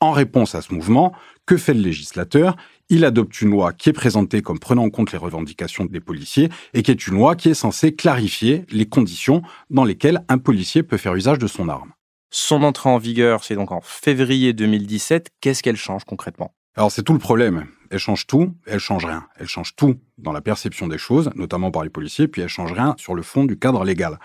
En 0.00 0.12
réponse 0.12 0.54
à 0.54 0.62
ce 0.62 0.72
mouvement, 0.72 1.12
que 1.44 1.56
fait 1.56 1.74
le 1.74 1.80
législateur? 1.80 2.56
Il 2.88 3.04
adopte 3.04 3.40
une 3.40 3.50
loi 3.50 3.72
qui 3.72 3.88
est 3.88 3.92
présentée 3.92 4.42
comme 4.42 4.60
prenant 4.60 4.84
en 4.84 4.90
compte 4.90 5.10
les 5.10 5.18
revendications 5.18 5.86
des 5.86 6.00
policiers 6.00 6.50
et 6.72 6.84
qui 6.84 6.92
est 6.92 7.06
une 7.08 7.14
loi 7.14 7.34
qui 7.34 7.48
est 7.48 7.54
censée 7.54 7.96
clarifier 7.96 8.64
les 8.70 8.86
conditions 8.86 9.42
dans 9.70 9.84
lesquelles 9.84 10.24
un 10.28 10.38
policier 10.38 10.84
peut 10.84 10.98
faire 10.98 11.16
usage 11.16 11.40
de 11.40 11.48
son 11.48 11.68
arme. 11.68 11.92
Son 12.30 12.62
entrée 12.62 12.90
en 12.90 12.98
vigueur, 12.98 13.42
c'est 13.42 13.56
donc 13.56 13.72
en 13.72 13.80
février 13.80 14.52
2017. 14.52 15.30
Qu'est-ce 15.40 15.62
qu'elle 15.64 15.76
change 15.76 16.04
concrètement? 16.04 16.54
Alors 16.76 16.92
c'est 16.92 17.02
tout 17.02 17.12
le 17.12 17.18
problème. 17.18 17.66
Elle 17.94 18.00
change 18.00 18.26
tout, 18.26 18.52
elle 18.66 18.80
change 18.80 19.04
rien. 19.04 19.24
Elle 19.36 19.46
change 19.46 19.76
tout 19.76 19.94
dans 20.18 20.32
la 20.32 20.40
perception 20.40 20.88
des 20.88 20.98
choses, 20.98 21.30
notamment 21.36 21.70
par 21.70 21.84
les 21.84 21.90
policiers, 21.90 22.26
puis 22.26 22.42
elle 22.42 22.48
change 22.48 22.72
rien 22.72 22.96
sur 22.98 23.14
le 23.14 23.22
fond 23.22 23.44
du 23.44 23.56
cadre 23.56 23.84
légal. 23.84 24.18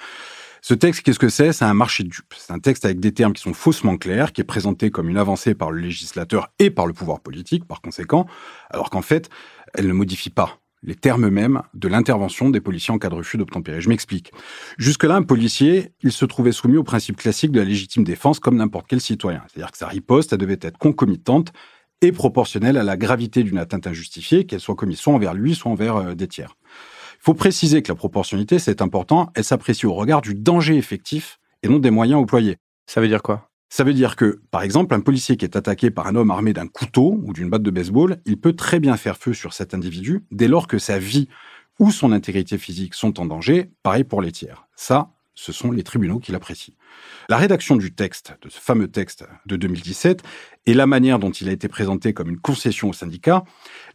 Ce 0.63 0.73
texte, 0.73 1.03
qu'est-ce 1.03 1.19
que 1.19 1.29
c'est? 1.29 1.53
C'est 1.53 1.65
un 1.65 1.75
marché 1.75 2.03
de 2.03 2.09
dupes. 2.09 2.33
C'est 2.35 2.51
un 2.51 2.57
texte 2.57 2.83
avec 2.83 2.99
des 2.99 3.11
termes 3.11 3.33
qui 3.33 3.43
sont 3.43 3.53
faussement 3.53 3.95
clairs, 3.97 4.33
qui 4.33 4.41
est 4.41 4.43
présenté 4.43 4.89
comme 4.89 5.07
une 5.07 5.19
avancée 5.19 5.53
par 5.53 5.69
le 5.69 5.81
législateur 5.81 6.51
et 6.57 6.71
par 6.71 6.87
le 6.87 6.93
pouvoir 6.93 7.19
politique, 7.19 7.63
par 7.65 7.79
conséquent, 7.79 8.25
alors 8.71 8.89
qu'en 8.89 9.03
fait, 9.03 9.29
elle 9.75 9.85
ne 9.85 9.93
modifie 9.93 10.31
pas 10.31 10.57
les 10.81 10.95
termes 10.95 11.29
mêmes 11.29 11.61
de 11.75 11.87
l'intervention 11.87 12.49
des 12.49 12.61
policiers 12.61 12.91
en 12.91 12.97
cas 12.97 13.09
de 13.09 13.15
refus 13.15 13.37
d'obtempérer. 13.37 13.81
Je 13.81 13.89
m'explique. 13.89 14.31
Jusque-là, 14.79 15.15
un 15.15 15.21
policier, 15.21 15.91
il 16.01 16.11
se 16.11 16.25
trouvait 16.25 16.53
soumis 16.53 16.77
au 16.77 16.83
principe 16.83 17.17
classique 17.17 17.51
de 17.51 17.59
la 17.59 17.65
légitime 17.65 18.03
défense 18.03 18.39
comme 18.39 18.55
n'importe 18.55 18.87
quel 18.87 18.99
citoyen. 18.99 19.43
C'est-à-dire 19.47 19.71
que 19.71 19.77
sa 19.77 19.87
riposte, 19.87 20.33
elle 20.33 20.39
devait 20.39 20.57
être 20.59 20.79
concomitante 20.79 21.53
et 22.01 22.11
proportionnelle 22.11 22.77
à 22.77 22.83
la 22.83 22.97
gravité 22.97 23.43
d'une 23.43 23.57
atteinte 23.57 23.87
injustifiée, 23.87 24.45
qu'elle 24.45 24.59
soit 24.59 24.75
commise 24.75 24.99
soit 24.99 25.13
envers 25.13 25.33
lui, 25.33 25.55
soit 25.55 25.71
envers 25.71 25.97
euh, 25.97 26.15
des 26.15 26.27
tiers. 26.27 26.55
Il 27.15 27.23
faut 27.23 27.33
préciser 27.33 27.81
que 27.81 27.91
la 27.91 27.95
proportionnalité, 27.95 28.59
c'est 28.59 28.81
important, 28.81 29.31
elle 29.35 29.43
s'apprécie 29.43 29.85
au 29.85 29.93
regard 29.93 30.21
du 30.21 30.35
danger 30.35 30.77
effectif 30.77 31.39
et 31.63 31.67
non 31.67 31.79
des 31.79 31.91
moyens 31.91 32.21
employés. 32.21 32.57
Ça 32.85 33.01
veut 33.01 33.07
dire 33.07 33.21
quoi? 33.21 33.49
Ça 33.71 33.83
veut 33.83 33.93
dire 33.93 34.15
que, 34.15 34.41
par 34.49 34.63
exemple, 34.63 34.95
un 34.95 34.99
policier 34.99 35.37
qui 35.37 35.45
est 35.45 35.55
attaqué 35.55 35.91
par 35.91 36.07
un 36.07 36.15
homme 36.15 36.31
armé 36.31 36.53
d'un 36.53 36.67
couteau 36.67 37.19
ou 37.23 37.33
d'une 37.33 37.49
batte 37.49 37.61
de 37.61 37.69
baseball, 37.69 38.17
il 38.25 38.39
peut 38.39 38.53
très 38.53 38.79
bien 38.79 38.97
faire 38.97 39.17
feu 39.17 39.33
sur 39.33 39.53
cet 39.53 39.73
individu 39.73 40.25
dès 40.31 40.47
lors 40.47 40.65
que 40.65 40.79
sa 40.79 40.97
vie 40.97 41.27
ou 41.77 41.91
son 41.91 42.11
intégrité 42.11 42.57
physique 42.57 42.95
sont 42.95 43.19
en 43.19 43.25
danger, 43.25 43.71
pareil 43.83 44.03
pour 44.03 44.21
les 44.21 44.31
tiers. 44.31 44.67
Ça, 44.75 45.11
ce 45.39 45.53
sont 45.53 45.71
les 45.71 45.83
tribunaux 45.83 46.19
qui 46.19 46.33
l'apprécient. 46.33 46.73
La 47.29 47.37
rédaction 47.37 47.77
du 47.77 47.93
texte, 47.93 48.35
de 48.41 48.49
ce 48.49 48.59
fameux 48.59 48.89
texte 48.89 49.25
de 49.45 49.55
2017, 49.55 50.21
et 50.65 50.73
la 50.73 50.85
manière 50.85 51.17
dont 51.17 51.31
il 51.31 51.47
a 51.47 51.53
été 51.53 51.69
présenté 51.69 52.13
comme 52.13 52.29
une 52.29 52.39
concession 52.39 52.89
au 52.89 52.93
syndicat, 52.93 53.45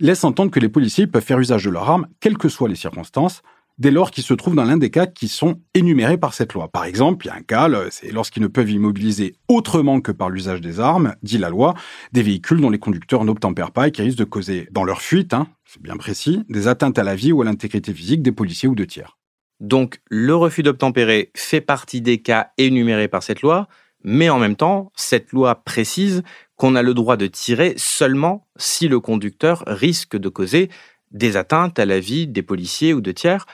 laisse 0.01 0.25
entendre 0.25 0.51
que 0.51 0.61
les 0.61 0.71
policiers 0.71 1.07
peuvent 1.07 1.23
faire 1.23 1.39
usage 1.39 1.65
de 1.65 1.71
leur 1.71 1.91
arme, 1.91 2.07
quelles 2.21 2.39
que 2.39 2.49
soient 2.49 2.69
les 2.69 2.77
circonstances, 2.77 3.43
dès 3.77 3.91
lors 3.91 4.11
qu'ils 4.11 4.25
se 4.25 4.33
trouvent 4.33 4.55
dans 4.55 4.65
l'un 4.65 4.79
des 4.79 4.91
cas 4.91 5.07
qui 5.07 5.29
sont 5.29 5.61
énumérés 5.75 6.17
par 6.17 6.33
cette 6.33 6.55
loi. 6.55 6.69
Par 6.69 6.85
exemple, 6.85 7.27
il 7.27 7.29
y 7.29 7.33
a 7.33 7.35
un 7.35 7.43
cas, 7.43 7.69
c'est 7.91 8.11
lorsqu'ils 8.11 8.43
ne 8.43 8.49
peuvent 8.49 8.71
immobiliser 8.71 9.37
autrement 9.49 10.01
que 10.01 10.13
par 10.13 10.31
l'usage 10.31 10.63
des 10.63 10.81
armes, 10.81 11.15
dit 11.23 11.37
la 11.37 11.51
loi, 11.51 11.75
des 12.13 12.23
véhicules 12.23 12.61
dont 12.61 12.71
les 12.71 12.79
conducteurs 12.79 13.25
n'obtempèrent 13.25 13.73
pas 13.73 13.89
et 13.89 13.91
qui 13.91 14.01
risquent 14.01 14.19
de 14.19 14.25
causer, 14.25 14.69
dans 14.71 14.85
leur 14.85 15.03
fuite, 15.03 15.35
hein, 15.35 15.49
c'est 15.67 15.83
bien 15.83 15.99
précis, 15.99 16.43
des 16.49 16.69
atteintes 16.69 16.99
à 16.99 17.05
la 17.05 17.17
vie 17.17 17.33
ou 17.33 17.43
à 17.43 17.45
l'intégrité 17.45 17.93
physique 17.93 18.23
des 18.23 18.33
policiers 18.33 18.69
ou 18.69 18.75
de 18.75 18.85
tiers. 18.85 19.19
Donc 19.61 20.01
le 20.11 20.35
refus 20.35 20.63
d'obtempérer 20.63 21.31
fait 21.35 21.61
partie 21.61 22.01
des 22.01 22.19
cas 22.19 22.49
énumérés 22.59 23.09
par 23.09 23.23
cette 23.23 23.43
loi, 23.43 23.69
mais 24.03 24.29
en 24.29 24.39
même 24.39 24.57
temps, 24.57 24.93
cette 24.95 25.33
loi 25.33 25.55
précise 25.65 26.23
qu'on 26.57 26.75
a 26.75 26.83
le 26.83 26.95
droit 26.95 27.17
de 27.17 27.27
tirer 27.27 27.75
seulement 27.77 28.47
si 28.57 28.87
le 28.87 29.01
conducteur 29.01 29.65
risque 29.67 30.17
de 30.17 30.29
causer 30.29 30.69
des 31.11 31.37
atteintes 31.37 31.79
à 31.79 31.87
la 31.87 32.01
vie 32.01 32.27
des 32.27 32.43
policiers 32.43 32.93
ou 32.93 33.01
de 33.01 33.13
tiers. 33.13 33.47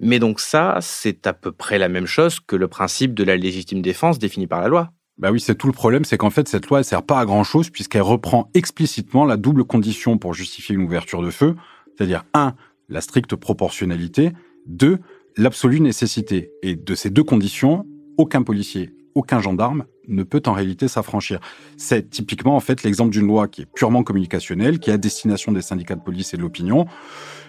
Mais 0.00 0.18
donc 0.18 0.40
ça, 0.40 0.78
c'est 0.80 1.26
à 1.26 1.32
peu 1.32 1.52
près 1.52 1.78
la 1.78 1.88
même 1.88 2.06
chose 2.06 2.40
que 2.40 2.56
le 2.56 2.68
principe 2.68 3.14
de 3.14 3.24
la 3.24 3.36
légitime 3.36 3.82
défense 3.82 4.18
défini 4.18 4.46
par 4.46 4.60
la 4.60 4.68
loi. 4.68 4.92
Bah 5.18 5.32
oui, 5.32 5.40
c'est 5.40 5.56
tout 5.56 5.66
le 5.66 5.72
problème, 5.72 6.04
c'est 6.04 6.16
qu'en 6.16 6.30
fait, 6.30 6.48
cette 6.48 6.68
loi, 6.68 6.78
elle 6.78 6.84
sert 6.84 7.02
pas 7.02 7.18
à 7.18 7.24
grand 7.26 7.42
chose 7.42 7.70
puisqu'elle 7.70 8.02
reprend 8.02 8.50
explicitement 8.54 9.24
la 9.24 9.36
double 9.36 9.64
condition 9.64 10.16
pour 10.16 10.32
justifier 10.32 10.76
une 10.76 10.82
ouverture 10.82 11.22
de 11.22 11.30
feu. 11.30 11.56
C'est-à-dire, 11.96 12.24
un, 12.34 12.54
la 12.88 13.00
stricte 13.00 13.34
proportionnalité, 13.34 14.32
deux, 14.66 15.00
l'absolue 15.38 15.80
nécessité. 15.80 16.50
Et 16.62 16.74
de 16.74 16.94
ces 16.94 17.08
deux 17.08 17.22
conditions, 17.22 17.86
aucun 18.18 18.42
policier, 18.42 18.90
aucun 19.14 19.40
gendarme 19.40 19.84
ne 20.08 20.22
peut 20.22 20.42
en 20.46 20.52
réalité 20.52 20.88
s'affranchir. 20.88 21.38
C'est 21.76 22.10
typiquement 22.10 22.56
en 22.56 22.60
fait 22.60 22.82
l'exemple 22.82 23.10
d'une 23.10 23.26
loi 23.26 23.46
qui 23.46 23.62
est 23.62 23.66
purement 23.66 24.02
communicationnelle, 24.02 24.80
qui 24.80 24.90
est 24.90 24.94
à 24.94 24.98
destination 24.98 25.52
des 25.52 25.62
syndicats 25.62 25.94
de 25.94 26.02
police 26.02 26.34
et 26.34 26.36
de 26.36 26.42
l'opinion, 26.42 26.86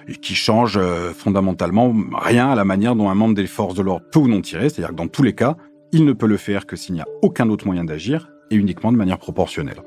et 0.07 0.15
qui 0.15 0.35
change 0.35 0.77
euh, 0.77 1.13
fondamentalement 1.13 1.93
rien 2.13 2.49
à 2.49 2.55
la 2.55 2.63
manière 2.63 2.95
dont 2.95 3.09
un 3.09 3.15
membre 3.15 3.35
des 3.35 3.47
forces 3.47 3.75
de 3.75 3.81
l'ordre 3.81 4.05
peut 4.11 4.19
ou 4.19 4.27
non 4.27 4.41
tirer. 4.41 4.69
C'est-à-dire 4.69 4.89
que 4.89 4.95
dans 4.95 5.07
tous 5.07 5.23
les 5.23 5.33
cas, 5.33 5.57
il 5.91 6.05
ne 6.05 6.13
peut 6.13 6.27
le 6.27 6.37
faire 6.37 6.67
que 6.67 6.75
s'il 6.75 6.93
n'y 6.93 7.01
a 7.01 7.07
aucun 7.23 7.49
autre 7.49 7.65
moyen 7.65 7.83
d'agir 7.83 8.29
et 8.51 8.55
uniquement 8.55 8.91
de 8.91 8.97
manière 8.97 9.17
proportionnelle. 9.17 9.81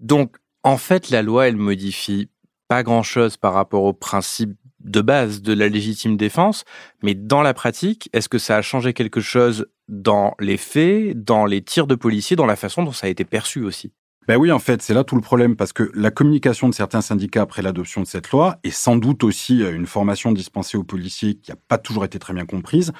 Donc, 0.00 0.36
en 0.62 0.78
fait, 0.78 1.10
la 1.10 1.22
loi, 1.22 1.48
elle 1.48 1.56
modifie 1.56 2.30
pas 2.70 2.84
grand-chose 2.84 3.36
par 3.36 3.52
rapport 3.52 3.82
au 3.82 3.92
principe 3.92 4.56
de 4.78 5.00
base 5.00 5.42
de 5.42 5.52
la 5.52 5.66
légitime 5.66 6.16
défense, 6.16 6.64
mais 7.02 7.16
dans 7.16 7.42
la 7.42 7.52
pratique, 7.52 8.08
est-ce 8.12 8.28
que 8.28 8.38
ça 8.38 8.56
a 8.56 8.62
changé 8.62 8.92
quelque 8.92 9.20
chose 9.20 9.66
dans 9.88 10.36
les 10.38 10.56
faits, 10.56 11.20
dans 11.20 11.46
les 11.46 11.62
tirs 11.62 11.88
de 11.88 11.96
policiers, 11.96 12.36
dans 12.36 12.46
la 12.46 12.54
façon 12.54 12.84
dont 12.84 12.92
ça 12.92 13.08
a 13.08 13.10
été 13.10 13.24
perçu 13.24 13.64
aussi? 13.64 13.92
Ben 14.28 14.36
oui, 14.36 14.52
en 14.52 14.60
fait, 14.60 14.82
c'est 14.82 14.94
là 14.94 15.02
tout 15.02 15.16
le 15.16 15.20
problème, 15.20 15.56
parce 15.56 15.72
que 15.72 15.90
la 15.94 16.12
communication 16.12 16.68
de 16.68 16.74
certains 16.74 17.00
syndicats 17.00 17.42
après 17.42 17.60
l'adoption 17.60 18.02
de 18.02 18.06
cette 18.06 18.30
loi, 18.30 18.58
et 18.62 18.70
sans 18.70 18.94
doute 18.94 19.24
aussi 19.24 19.64
euh, 19.64 19.74
une 19.74 19.86
formation 19.86 20.30
dispensée 20.30 20.78
aux 20.78 20.84
policiers 20.84 21.34
qui 21.34 21.50
n'a 21.50 21.56
pas 21.56 21.76
toujours 21.76 22.04
été 22.04 22.20
très 22.20 22.34
bien 22.34 22.46
comprise, 22.46 22.92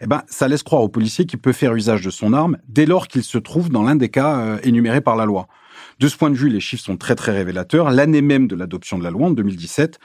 eh 0.00 0.06
ben, 0.06 0.22
ça 0.28 0.48
laisse 0.48 0.62
croire 0.62 0.80
au 0.80 0.88
policier 0.88 1.26
qu'il 1.26 1.40
peut 1.40 1.52
faire 1.52 1.74
usage 1.74 2.02
de 2.02 2.08
son 2.08 2.32
arme 2.32 2.56
dès 2.68 2.86
lors 2.86 3.06
qu'il 3.06 3.22
se 3.22 3.36
trouve 3.36 3.68
dans 3.68 3.82
l'un 3.82 3.96
des 3.96 4.08
cas 4.08 4.38
euh, 4.38 4.58
énumérés 4.62 5.02
par 5.02 5.16
la 5.16 5.26
loi. 5.26 5.46
De 6.00 6.08
ce 6.08 6.16
point 6.16 6.30
de 6.30 6.34
vue, 6.34 6.48
les 6.48 6.60
chiffres 6.60 6.82
sont 6.82 6.96
très 6.96 7.14
très 7.14 7.32
révélateurs. 7.32 7.90
L'année 7.90 8.22
même 8.22 8.48
de 8.48 8.56
l'adoption 8.56 8.96
de 8.96 9.04
la 9.04 9.10
loi, 9.10 9.26
en 9.26 9.32
2017, 9.32 9.98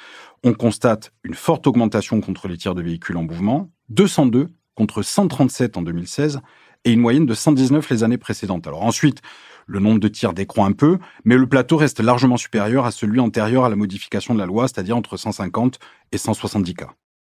on 0.43 0.53
constate 0.53 1.13
une 1.23 1.35
forte 1.35 1.67
augmentation 1.67 2.19
contre 2.19 2.49
les 2.49 2.57
tirs 2.57 2.75
de 2.75 2.81
véhicules 2.81 3.15
en 3.15 3.23
mouvement, 3.23 3.71
202 3.87 4.49
contre 4.75 5.03
137 5.03 5.77
en 5.77 5.83
2016 5.83 6.41
et 6.83 6.91
une 6.91 6.99
moyenne 6.99 7.25
de 7.25 7.33
119 7.33 7.89
les 7.89 8.03
années 8.03 8.17
précédentes. 8.17 8.67
Alors 8.67 8.83
ensuite, 8.83 9.21
le 9.67 9.79
nombre 9.79 10.01
de 10.01 10.09
tirs 10.09 10.33
décroît 10.33 10.65
un 10.65 10.73
peu, 10.73 10.99
mais 11.23 11.37
le 11.37 11.47
plateau 11.47 11.77
reste 11.77 12.01
largement 12.01 12.35
supérieur 12.35 12.85
à 12.85 12.91
celui 12.91 13.21
antérieur 13.21 13.63
à 13.63 13.69
la 13.69 13.77
modification 13.77 14.33
de 14.33 14.39
la 14.39 14.45
loi, 14.47 14.67
c'est-à-dire 14.67 14.97
entre 14.97 15.15
150 15.15 15.79
et 16.11 16.17
170 16.17 16.73
cas. 16.73 16.89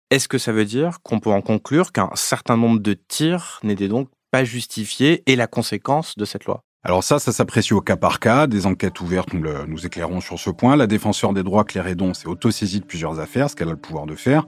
Est-ce 0.09 0.27
que 0.27 0.39
ça 0.39 0.51
veut 0.51 0.65
dire 0.65 1.03
qu'on 1.03 1.19
peut 1.19 1.29
en 1.29 1.41
conclure 1.41 1.91
qu'un 1.91 2.09
certain 2.15 2.57
nombre 2.57 2.79
de 2.79 2.93
tirs 2.93 3.59
n'était 3.61 3.89
donc 3.89 4.09
pas 4.31 4.43
justifié 4.43 5.21
et 5.27 5.35
la 5.35 5.45
conséquence 5.45 6.17
de 6.17 6.25
cette 6.25 6.45
loi? 6.45 6.64
Alors 6.85 7.03
ça, 7.03 7.17
ça 7.17 7.31
s'apprécie 7.31 7.73
au 7.73 7.81
cas 7.81 7.95
par 7.95 8.19
cas. 8.19 8.45
Des 8.45 8.67
enquêtes 8.67 9.01
ouvertes 9.01 9.33
nous, 9.33 9.43
nous 9.67 9.85
éclairons 9.87 10.21
sur 10.21 10.37
ce 10.37 10.51
point. 10.51 10.75
La 10.75 10.85
défenseur 10.85 11.33
des 11.33 11.41
droits 11.41 11.63
Claire 11.63 11.87
Edon 11.87 12.13
s'est 12.13 12.27
autosaisie 12.27 12.79
de 12.79 12.85
plusieurs 12.85 13.19
affaires, 13.19 13.49
ce 13.49 13.55
qu'elle 13.55 13.69
a 13.69 13.71
le 13.71 13.77
pouvoir 13.77 14.05
de 14.05 14.13
faire. 14.13 14.45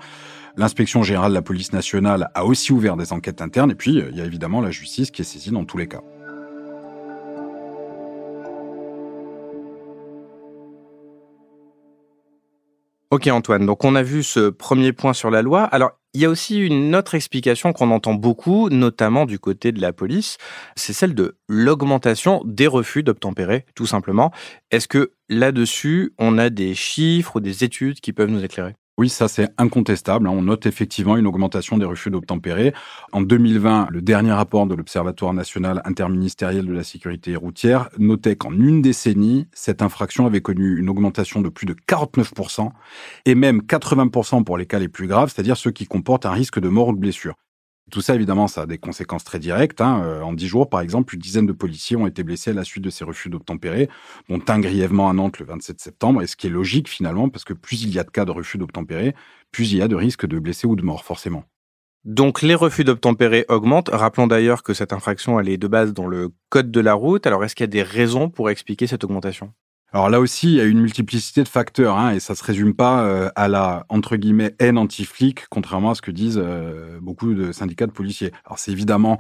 L'inspection 0.56 1.02
générale 1.02 1.32
de 1.32 1.34
la 1.34 1.42
police 1.42 1.74
nationale 1.74 2.30
a 2.36 2.46
aussi 2.46 2.72
ouvert 2.72 2.96
des 2.96 3.12
enquêtes 3.12 3.42
internes. 3.42 3.72
Et 3.72 3.76
puis, 3.76 4.04
il 4.12 4.16
y 4.16 4.22
a 4.22 4.26
évidemment 4.26 4.62
la 4.62 4.70
justice 4.70 5.10
qui 5.10 5.24
est 5.24 5.26
saisie 5.26 5.50
dans 5.50 5.66
tous 5.66 5.80
les 5.80 5.88
cas. 5.88 6.02
Ok 13.10 13.26
Antoine, 13.28 13.66
donc 13.66 13.84
on 13.84 13.96
a 13.96 14.04
vu 14.04 14.22
ce 14.22 14.50
premier 14.50 14.94
point 14.94 15.14
sur 15.14 15.32
la 15.32 15.42
loi. 15.42 15.64
Alors 15.64 15.94
il 16.18 16.22
y 16.22 16.26
a 16.26 16.32
aussi 16.32 16.58
une 16.58 16.96
autre 16.96 17.14
explication 17.14 17.74
qu'on 17.74 17.92
entend 17.92 18.16
beaucoup, 18.16 18.70
notamment 18.70 19.28
du 19.28 19.38
côté 19.38 19.72
de 19.72 19.80
la 19.80 19.94
police, 19.94 20.40
c'est 20.76 20.92
celle 20.92 21.14
de 21.14 21.38
l'augmentation 21.48 22.42
des 22.44 22.66
refus 22.66 23.04
d'obtempérer, 23.04 23.68
tout 23.76 23.86
simplement. 23.86 24.32
Est-ce 24.72 24.88
que 24.88 25.12
là-dessus, 25.30 26.16
on 26.18 26.40
a 26.40 26.50
des 26.50 26.74
chiffres 26.74 27.36
ou 27.36 27.40
des 27.40 27.64
études 27.64 28.00
qui 28.00 28.14
peuvent 28.14 28.32
nous 28.32 28.44
éclairer? 28.44 28.74
Oui, 29.00 29.10
ça 29.10 29.28
c'est 29.28 29.50
incontestable. 29.60 30.28
Hein. 30.28 30.32
On 30.32 30.42
note 30.42 30.66
effectivement 30.66 31.18
une 31.18 31.28
augmentation 31.28 31.78
des 31.78 31.86
refus 31.86 32.10
d'obtempérer. 32.10 32.74
En 33.12 33.22
2020, 33.22 33.90
le 33.92 34.02
dernier 34.02 34.32
rapport 34.32 34.66
de 34.66 34.74
l'Observatoire 34.74 35.36
national 35.36 35.84
interministériel 35.86 36.66
de 36.66 36.74
la 36.74 36.84
sécurité 36.84 37.36
routière 37.36 37.90
notait 38.00 38.36
qu'en 38.36 38.52
une 38.54 38.82
décennie, 38.82 39.48
cette 39.54 39.84
infraction 39.84 40.26
avait 40.26 40.42
connu 40.42 40.80
une 40.80 40.90
augmentation 40.90 41.42
de 41.42 41.50
plus 41.50 41.68
de 41.68 41.76
49% 41.88 42.72
et 43.26 43.36
même 43.36 43.62
80% 43.62 44.44
pour 44.44 44.58
les 44.58 44.66
cas 44.66 44.80
les 44.80 44.90
plus 44.90 45.06
graves, 45.06 45.32
c'est-à-dire 45.32 45.58
ceux 45.58 45.72
qui 45.72 45.86
comportent 45.86 46.26
un 46.26 46.32
risque 46.32 46.60
de 46.60 46.68
mort 46.68 46.88
ou 46.88 46.94
de 46.94 47.00
blessure. 47.00 47.36
Tout 47.90 48.02
ça, 48.02 48.16
évidemment, 48.16 48.48
ça 48.48 48.64
a 48.64 48.66
des 48.66 48.78
conséquences 48.78 49.24
très 49.24 49.40
directes. 49.40 49.80
Hein. 49.80 50.02
Euh, 50.04 50.22
en 50.22 50.34
dix 50.34 50.48
jours, 50.48 50.70
par 50.70 50.82
exemple, 50.82 51.16
une 51.16 51.22
dizaine 51.22 51.46
de 51.46 51.54
policiers 51.54 51.96
ont 51.96 52.06
été 52.06 52.24
blessés 52.24 52.52
à 52.52 52.54
la 52.54 52.66
suite 52.66 52.84
de 52.84 52.90
ces 52.90 53.06
refus 53.06 53.30
d'obtempérer, 53.30 53.90
dont 54.28 54.42
un 54.50 54.60
grièvement 54.60 55.10
à 55.10 55.14
Nantes 55.14 55.40
le 55.40 55.46
27 55.46 55.80
septembre, 55.80 56.22
et 56.22 56.28
ce 56.28 56.36
qui 56.36 56.48
est 56.48 56.52
logique 56.52 56.90
finalement, 56.90 57.30
parce 57.30 57.46
que 57.46 57.54
plus 57.54 57.84
il 57.84 57.94
y 57.94 58.00
a 58.00 58.04
de 58.04 58.10
cas 58.10 58.26
de 58.26 58.32
refus 58.32 58.58
d'obtempérer, 58.58 59.16
plus 59.52 59.72
il 59.72 59.78
y 59.78 59.82
a 59.82 59.88
de 59.88 59.96
risques 59.96 60.26
de 60.26 60.38
blessés 60.38 60.68
ou 60.68 60.76
de 60.76 60.84
morts, 60.84 61.06
forcément. 61.06 61.46
Donc 62.04 62.42
les 62.42 62.56
refus 62.56 62.84
d'obtempérer 62.84 63.46
augmentent. 63.50 63.90
Rappelons 63.92 64.28
d'ailleurs 64.28 64.64
que 64.64 64.74
cette 64.74 64.94
infraction, 64.94 65.40
elle 65.40 65.50
est 65.50 65.58
de 65.58 65.68
base 65.68 65.94
dans 65.94 66.08
le 66.08 66.30
code 66.50 66.72
de 66.72 66.80
la 66.80 66.94
route. 66.94 67.28
Alors 67.28 67.44
est-ce 67.44 67.56
qu'il 67.56 67.64
y 67.64 67.66
a 67.66 67.68
des 67.68 67.84
raisons 67.84 68.30
pour 68.30 68.50
expliquer 68.50 68.88
cette 68.88 69.04
augmentation? 69.04 69.54
Alors 69.94 70.10
là 70.10 70.20
aussi, 70.20 70.48
il 70.48 70.54
y 70.56 70.60
a 70.60 70.66
une 70.66 70.82
multiplicité 70.82 71.44
de 71.44 71.48
facteurs, 71.48 71.98
hein, 71.98 72.12
et 72.12 72.20
ça 72.20 72.36
se 72.36 72.44
résume 72.44 72.74
pas 72.74 73.04
euh, 73.04 73.30
à 73.36 73.48
la 73.48 73.86
entre 73.88 74.18
guillemets 74.18 74.54
haine 74.60 74.78
anti-flic, 74.78 75.48
contrairement 75.50 75.92
à 75.92 75.96
ce 75.96 76.02
que 76.02 76.12
disent 76.12 76.40
euh, 76.44 77.00
beaucoup 77.02 77.34
de 77.34 77.54
syndicats 77.54 77.88
de 77.88 77.92
policiers. 77.92 78.34
Alors 78.46 78.60
c'est 78.60 78.72
évidemment 78.72 79.18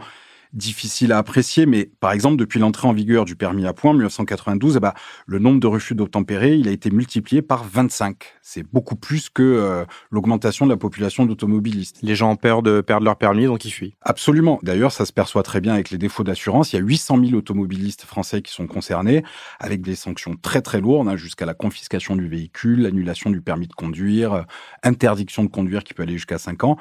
difficile 0.53 1.11
à 1.11 1.17
apprécier, 1.17 1.65
mais 1.65 1.89
par 1.99 2.11
exemple, 2.11 2.37
depuis 2.37 2.59
l'entrée 2.59 2.87
en 2.87 2.93
vigueur 2.93 3.25
du 3.25 3.35
permis 3.35 3.65
à 3.65 3.73
points 3.73 3.91
en 3.91 3.93
1992, 3.93 4.77
eh 4.77 4.79
ben, 4.79 4.93
le 5.25 5.39
nombre 5.39 5.59
de 5.59 5.67
refus 5.67 5.95
d'obtempérer, 5.95 6.55
il 6.55 6.67
a 6.67 6.71
été 6.71 6.89
multiplié 6.91 7.41
par 7.41 7.63
25. 7.63 8.23
C'est 8.41 8.63
beaucoup 8.63 8.95
plus 8.95 9.29
que 9.29 9.43
euh, 9.43 9.85
l'augmentation 10.11 10.65
de 10.65 10.71
la 10.71 10.77
population 10.77 11.25
d'automobilistes. 11.25 11.99
Les 12.01 12.15
gens 12.15 12.31
ont 12.31 12.35
peur 12.35 12.61
de 12.61 12.81
perdre 12.81 13.05
leur 13.05 13.17
permis, 13.17 13.45
donc 13.45 13.65
ils 13.65 13.71
fuient. 13.71 13.95
Absolument. 14.01 14.59
D'ailleurs, 14.63 14.91
ça 14.91 15.05
se 15.05 15.13
perçoit 15.13 15.43
très 15.43 15.61
bien 15.61 15.73
avec 15.73 15.89
les 15.89 15.97
défauts 15.97 16.23
d'assurance. 16.23 16.73
Il 16.73 16.77
y 16.77 16.79
a 16.79 16.81
800 16.81 17.19
000 17.25 17.33
automobilistes 17.33 18.03
français 18.03 18.41
qui 18.41 18.53
sont 18.53 18.67
concernés, 18.67 19.23
avec 19.59 19.81
des 19.81 19.95
sanctions 19.95 20.35
très 20.41 20.61
très 20.61 20.81
lourdes, 20.81 21.07
hein, 21.07 21.15
jusqu'à 21.15 21.45
la 21.45 21.53
confiscation 21.53 22.15
du 22.15 22.27
véhicule, 22.27 22.81
l'annulation 22.81 23.29
du 23.29 23.41
permis 23.41 23.67
de 23.67 23.73
conduire, 23.73 24.33
euh, 24.33 24.41
interdiction 24.83 25.43
de 25.43 25.49
conduire 25.49 25.83
qui 25.83 25.93
peut 25.93 26.03
aller 26.03 26.13
jusqu'à 26.13 26.37
5 26.37 26.63
ans. 26.63 26.77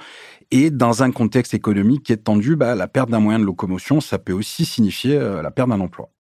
Et 0.50 0.70
dans 0.70 1.02
un 1.02 1.10
contexte 1.10 1.54
économique 1.54 2.04
qui 2.04 2.12
est 2.12 2.18
tendu, 2.18 2.56
bah, 2.56 2.74
la 2.74 2.88
perte 2.88 3.10
d'un 3.10 3.20
moyen 3.20 3.38
de 3.38 3.44
locomotion, 3.44 4.00
ça 4.00 4.18
peut 4.18 4.32
aussi 4.32 4.64
signifier 4.64 5.16
euh, 5.16 5.42
la 5.42 5.50
perte 5.50 5.68
d'un 5.68 5.80
emploi. 5.80 6.10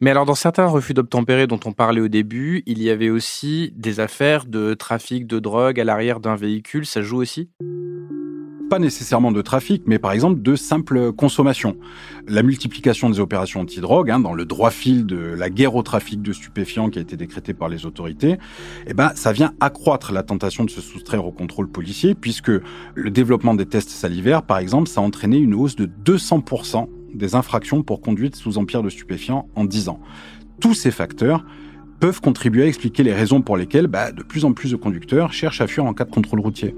Mais 0.00 0.10
alors, 0.10 0.26
dans 0.26 0.34
certains 0.34 0.66
refus 0.66 0.92
d'obtempérer 0.92 1.46
dont 1.46 1.60
on 1.64 1.72
parlait 1.72 2.02
au 2.02 2.08
début, 2.08 2.62
il 2.66 2.82
y 2.82 2.90
avait 2.90 3.08
aussi 3.08 3.72
des 3.76 4.00
affaires 4.00 4.44
de 4.44 4.74
trafic 4.74 5.26
de 5.26 5.38
drogue 5.38 5.80
à 5.80 5.84
l'arrière 5.84 6.20
d'un 6.20 6.36
véhicule. 6.36 6.84
Ça 6.84 7.00
joue 7.00 7.16
aussi? 7.16 7.50
Pas 8.68 8.78
nécessairement 8.78 9.32
de 9.32 9.42
trafic, 9.42 9.82
mais 9.86 9.98
par 9.98 10.12
exemple 10.12 10.42
de 10.42 10.56
simple 10.56 11.12
consommation. 11.12 11.76
La 12.26 12.42
multiplication 12.42 13.08
des 13.08 13.20
opérations 13.20 13.60
anti-drogue, 13.60 14.10
hein, 14.10 14.20
dans 14.20 14.34
le 14.34 14.44
droit 14.44 14.70
fil 14.70 15.06
de 15.06 15.16
la 15.16 15.50
guerre 15.50 15.74
au 15.76 15.82
trafic 15.82 16.22
de 16.22 16.32
stupéfiants 16.32 16.90
qui 16.90 16.98
a 16.98 17.02
été 17.02 17.16
décrétée 17.16 17.54
par 17.54 17.68
les 17.68 17.86
autorités, 17.86 18.38
eh 18.86 18.94
ben, 18.94 19.12
ça 19.14 19.32
vient 19.32 19.52
accroître 19.60 20.12
la 20.12 20.22
tentation 20.22 20.64
de 20.64 20.70
se 20.70 20.80
soustraire 20.80 21.24
au 21.24 21.32
contrôle 21.32 21.68
policier, 21.68 22.14
puisque 22.14 22.50
le 22.94 23.10
développement 23.10 23.54
des 23.54 23.66
tests 23.66 23.90
salivaires, 23.90 24.42
par 24.42 24.58
exemple, 24.58 24.88
ça 24.88 25.00
a 25.00 25.04
entraîné 25.04 25.38
une 25.38 25.54
hausse 25.54 25.76
de 25.76 25.86
200% 26.04 26.88
des 27.14 27.34
infractions 27.34 27.82
pour 27.82 28.00
conduite 28.00 28.36
sous 28.36 28.58
empire 28.58 28.82
de 28.82 28.90
stupéfiants 28.90 29.48
en 29.54 29.64
10 29.64 29.88
ans. 29.88 30.00
Tous 30.60 30.74
ces 30.74 30.90
facteurs 30.90 31.44
peuvent 32.00 32.20
contribuer 32.20 32.64
à 32.64 32.66
expliquer 32.66 33.02
les 33.02 33.14
raisons 33.14 33.40
pour 33.40 33.56
lesquelles 33.56 33.86
bah, 33.86 34.12
de 34.12 34.22
plus 34.22 34.44
en 34.44 34.52
plus 34.52 34.72
de 34.72 34.76
conducteurs 34.76 35.32
cherchent 35.32 35.60
à 35.60 35.66
fuir 35.66 35.84
en 35.84 35.94
cas 35.94 36.04
de 36.04 36.10
contrôle 36.10 36.40
routier. 36.40 36.74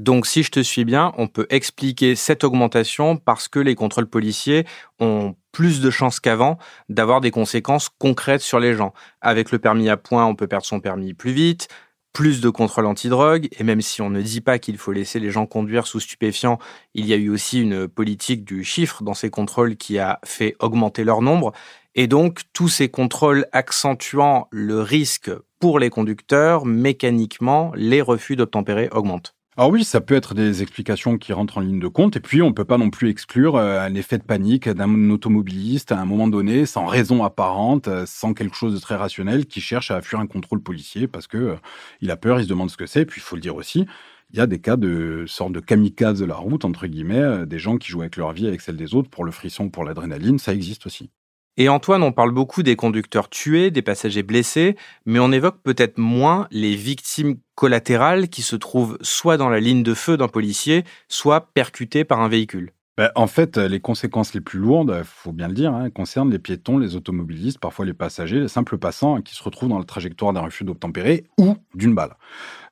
Donc 0.00 0.26
si 0.26 0.42
je 0.42 0.50
te 0.50 0.60
suis 0.60 0.86
bien, 0.86 1.12
on 1.18 1.28
peut 1.28 1.46
expliquer 1.50 2.16
cette 2.16 2.42
augmentation 2.42 3.18
parce 3.18 3.48
que 3.48 3.58
les 3.58 3.74
contrôles 3.74 4.08
policiers 4.08 4.64
ont 4.98 5.34
plus 5.52 5.82
de 5.82 5.90
chances 5.90 6.20
qu'avant 6.20 6.56
d'avoir 6.88 7.20
des 7.20 7.30
conséquences 7.30 7.90
concrètes 7.90 8.40
sur 8.40 8.60
les 8.60 8.72
gens. 8.72 8.94
Avec 9.20 9.52
le 9.52 9.58
permis 9.58 9.90
à 9.90 9.98
points, 9.98 10.24
on 10.24 10.34
peut 10.34 10.46
perdre 10.46 10.64
son 10.64 10.80
permis 10.80 11.12
plus 11.12 11.32
vite, 11.32 11.68
plus 12.14 12.40
de 12.40 12.48
contrôles 12.48 12.86
antidrogue, 12.86 13.48
et 13.58 13.62
même 13.62 13.82
si 13.82 14.00
on 14.00 14.08
ne 14.08 14.22
dit 14.22 14.40
pas 14.40 14.58
qu'il 14.58 14.78
faut 14.78 14.92
laisser 14.92 15.20
les 15.20 15.30
gens 15.30 15.44
conduire 15.44 15.86
sous 15.86 16.00
stupéfiants, 16.00 16.58
il 16.94 17.04
y 17.04 17.12
a 17.12 17.16
eu 17.16 17.28
aussi 17.28 17.60
une 17.60 17.86
politique 17.86 18.42
du 18.42 18.64
chiffre 18.64 19.02
dans 19.02 19.12
ces 19.12 19.28
contrôles 19.28 19.76
qui 19.76 19.98
a 19.98 20.18
fait 20.24 20.56
augmenter 20.60 21.04
leur 21.04 21.20
nombre, 21.20 21.52
et 21.94 22.06
donc 22.06 22.40
tous 22.54 22.68
ces 22.68 22.88
contrôles 22.88 23.44
accentuant 23.52 24.48
le 24.50 24.80
risque 24.80 25.30
pour 25.58 25.78
les 25.78 25.90
conducteurs, 25.90 26.64
mécaniquement, 26.64 27.70
les 27.74 28.00
refus 28.00 28.36
d'obtempérer 28.36 28.88
augmentent. 28.92 29.34
Alors 29.60 29.72
oui, 29.72 29.84
ça 29.84 30.00
peut 30.00 30.14
être 30.14 30.32
des 30.32 30.62
explications 30.62 31.18
qui 31.18 31.34
rentrent 31.34 31.58
en 31.58 31.60
ligne 31.60 31.80
de 31.80 31.86
compte, 31.86 32.16
et 32.16 32.20
puis 32.20 32.40
on 32.40 32.46
ne 32.46 32.54
peut 32.54 32.64
pas 32.64 32.78
non 32.78 32.88
plus 32.88 33.10
exclure 33.10 33.56
euh, 33.56 33.78
un 33.78 33.94
effet 33.94 34.16
de 34.16 34.22
panique 34.22 34.70
d'un 34.70 35.10
automobiliste 35.10 35.92
à 35.92 36.00
un 36.00 36.06
moment 36.06 36.28
donné, 36.28 36.64
sans 36.64 36.86
raison 36.86 37.24
apparente, 37.24 37.86
euh, 37.86 38.06
sans 38.06 38.32
quelque 38.32 38.56
chose 38.56 38.72
de 38.72 38.80
très 38.80 38.96
rationnel, 38.96 39.44
qui 39.44 39.60
cherche 39.60 39.90
à 39.90 40.00
fuir 40.00 40.18
un 40.18 40.26
contrôle 40.26 40.62
policier 40.62 41.08
parce 41.08 41.26
que 41.26 41.36
euh, 41.36 41.56
il 42.00 42.10
a 42.10 42.16
peur, 42.16 42.40
il 42.40 42.44
se 42.44 42.48
demande 42.48 42.70
ce 42.70 42.78
que 42.78 42.86
c'est. 42.86 43.04
Puis 43.04 43.20
il 43.20 43.22
faut 43.22 43.36
le 43.36 43.42
dire 43.42 43.54
aussi, 43.54 43.84
il 44.30 44.38
y 44.38 44.40
a 44.40 44.46
des 44.46 44.60
cas 44.60 44.76
de 44.78 45.26
sorte 45.26 45.52
de 45.52 45.60
kamikaze 45.60 46.20
de 46.20 46.24
la 46.24 46.36
route 46.36 46.64
entre 46.64 46.86
guillemets, 46.86 47.44
des 47.46 47.58
gens 47.58 47.76
qui 47.76 47.90
jouent 47.90 48.00
avec 48.00 48.16
leur 48.16 48.32
vie, 48.32 48.46
avec 48.46 48.62
celle 48.62 48.78
des 48.78 48.94
autres 48.94 49.10
pour 49.10 49.24
le 49.24 49.30
frisson, 49.30 49.68
pour 49.68 49.84
l'adrénaline, 49.84 50.38
ça 50.38 50.54
existe 50.54 50.86
aussi. 50.86 51.10
Et 51.56 51.68
Antoine, 51.68 52.02
on 52.02 52.12
parle 52.12 52.32
beaucoup 52.32 52.62
des 52.62 52.76
conducteurs 52.76 53.28
tués, 53.28 53.70
des 53.70 53.82
passagers 53.82 54.22
blessés, 54.22 54.76
mais 55.04 55.18
on 55.18 55.32
évoque 55.32 55.62
peut-être 55.62 55.98
moins 55.98 56.48
les 56.50 56.74
victimes 56.74 57.36
collatérales 57.54 58.28
qui 58.28 58.42
se 58.42 58.56
trouvent 58.56 58.96
soit 59.02 59.36
dans 59.36 59.48
la 59.48 59.60
ligne 59.60 59.82
de 59.82 59.94
feu 59.94 60.16
d'un 60.16 60.28
policier, 60.28 60.84
soit 61.08 61.52
percutées 61.52 62.04
par 62.04 62.20
un 62.20 62.28
véhicule. 62.28 62.72
Ben, 63.00 63.10
en 63.14 63.26
fait, 63.26 63.56
les 63.56 63.80
conséquences 63.80 64.34
les 64.34 64.42
plus 64.42 64.58
lourdes, 64.58 64.94
il 64.98 65.06
faut 65.06 65.32
bien 65.32 65.48
le 65.48 65.54
dire, 65.54 65.72
hein, 65.72 65.88
concernent 65.88 66.30
les 66.30 66.38
piétons, 66.38 66.76
les 66.76 66.96
automobilistes, 66.96 67.58
parfois 67.58 67.86
les 67.86 67.94
passagers, 67.94 68.40
les 68.40 68.48
simples 68.48 68.76
passants 68.76 69.16
hein, 69.16 69.22
qui 69.22 69.34
se 69.34 69.42
retrouvent 69.42 69.70
dans 69.70 69.78
la 69.78 69.86
trajectoire 69.86 70.34
d'un 70.34 70.42
refus 70.42 70.64
d'obtempérer 70.64 71.24
ou 71.38 71.56
d'une 71.74 71.94
balle. 71.94 72.18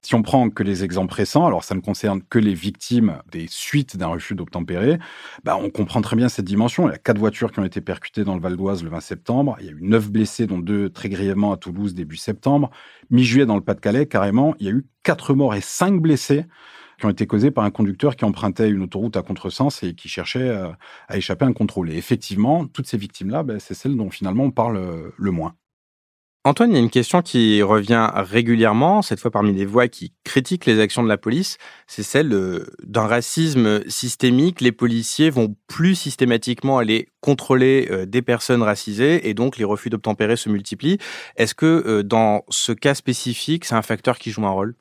Si 0.03 0.15
on 0.15 0.21
prend 0.21 0.51
que 0.51 0.63
les 0.63 0.85
exemples 0.85 1.15
récents, 1.15 1.47
alors 1.47 1.65
ça 1.65 1.75
ne 1.75 1.81
concerne 1.81 2.21
que 2.21 2.39
les 2.39 2.53
victimes 2.53 3.23
des 3.33 3.47
suites 3.49 3.97
d'un 3.97 4.09
refus 4.09 4.35
d'obtempérer, 4.35 4.99
ben, 5.45 5.57
on 5.59 5.71
comprend 5.71 6.03
très 6.03 6.15
bien 6.15 6.29
cette 6.29 6.45
dimension. 6.45 6.87
Il 6.91 6.93
y 6.93 6.95
a 6.95 6.99
quatre 6.99 7.17
voitures 7.17 7.51
qui 7.51 7.61
ont 7.61 7.65
été 7.65 7.81
percutées 7.81 8.25
dans 8.25 8.35
le 8.35 8.43
Val 8.43 8.55
d'Oise 8.55 8.85
le 8.85 8.91
20 8.91 9.01
septembre. 9.01 9.57
Il 9.61 9.65
y 9.65 9.71
a 9.71 9.73
eu 9.73 9.81
neuf 9.81 10.11
blessés, 10.11 10.47
dont 10.47 10.59
deux 10.59 10.91
très 10.91 11.09
grièvement 11.09 11.53
à 11.53 11.57
Toulouse 11.57 11.95
début 11.95 12.19
septembre. 12.19 12.69
Mi-juillet 13.09 13.47
dans 13.47 13.57
le 13.57 13.63
Pas-de-Calais, 13.63 14.05
carrément, 14.05 14.55
il 14.61 14.67
y 14.67 14.69
a 14.69 14.73
eu 14.73 14.85
quatre 15.05 15.33
morts 15.33 15.55
et 15.55 15.63
cinq 15.63 16.03
blessés 16.03 16.45
qui 16.99 17.07
ont 17.07 17.11
été 17.11 17.27
causés 17.27 17.51
par 17.51 17.65
un 17.65 17.71
conducteur 17.71 18.17
qui 18.17 18.25
empruntait 18.25 18.69
une 18.69 18.83
autoroute 18.83 19.17
à 19.17 19.23
contresens 19.23 19.83
et 19.83 19.95
qui 19.95 20.09
cherchait 20.09 20.49
euh, 20.49 20.69
à 21.09 21.17
échapper 21.17 21.45
à 21.45 21.49
un 21.49 21.53
contrôle. 21.53 21.91
Et 21.91 21.97
effectivement, 21.97 22.67
toutes 22.67 22.87
ces 22.87 22.99
victimes-là, 22.99 23.43
ben, 23.43 23.59
c'est 23.61 23.75
celles 23.75 23.97
dont 23.97 24.11
finalement 24.11 24.45
on 24.45 24.51
parle 24.51 24.77
euh, 24.77 25.11
le 25.17 25.31
moins. 25.31 25.55
Antoine, 26.45 26.71
il 26.71 26.75
y 26.75 26.79
a 26.79 26.81
une 26.81 26.89
question 26.89 27.21
qui 27.21 27.63
revient 27.63 28.09
régulièrement, 28.15 29.03
cette 29.03 29.21
fois 29.21 29.31
parmi 29.31 29.53
les 29.53 29.67
voix 29.67 29.87
qui 29.87 30.15
critiquent 30.25 30.67
les 30.67 30.81
actions 30.81 31.03
de 31.03 31.09
la 31.09 31.19
police, 31.19 31.59
c'est 31.87 32.03
celle 32.03 32.33
euh, 32.33 32.65
d'un 32.83 33.07
racisme 33.07 33.87
systémique. 33.89 34.61
Les 34.61 34.73
policiers 34.73 35.31
vont 35.31 35.55
plus 35.67 35.95
systématiquement 35.95 36.79
aller 36.79 37.09
contrôler 37.21 38.07
des 38.07 38.23
personnes 38.23 38.63
racisées 38.63 39.29
et 39.29 39.35
donc 39.35 39.59
les 39.59 39.65
refus 39.65 39.91
d'obtempérer 39.91 40.37
se 40.37 40.49
multiplient. 40.49 40.99
Est-ce 41.37 41.55
que 41.55 42.03
dans 42.03 42.45
ce 42.49 42.73
cas 42.73 42.95
spécifique, 42.95 43.65
c'est 43.65 43.75
un 43.75 43.83
facteur 43.83 44.19
qui 44.19 44.31
joue 44.31 44.47
un 44.47 44.51
rôle? 44.51 44.75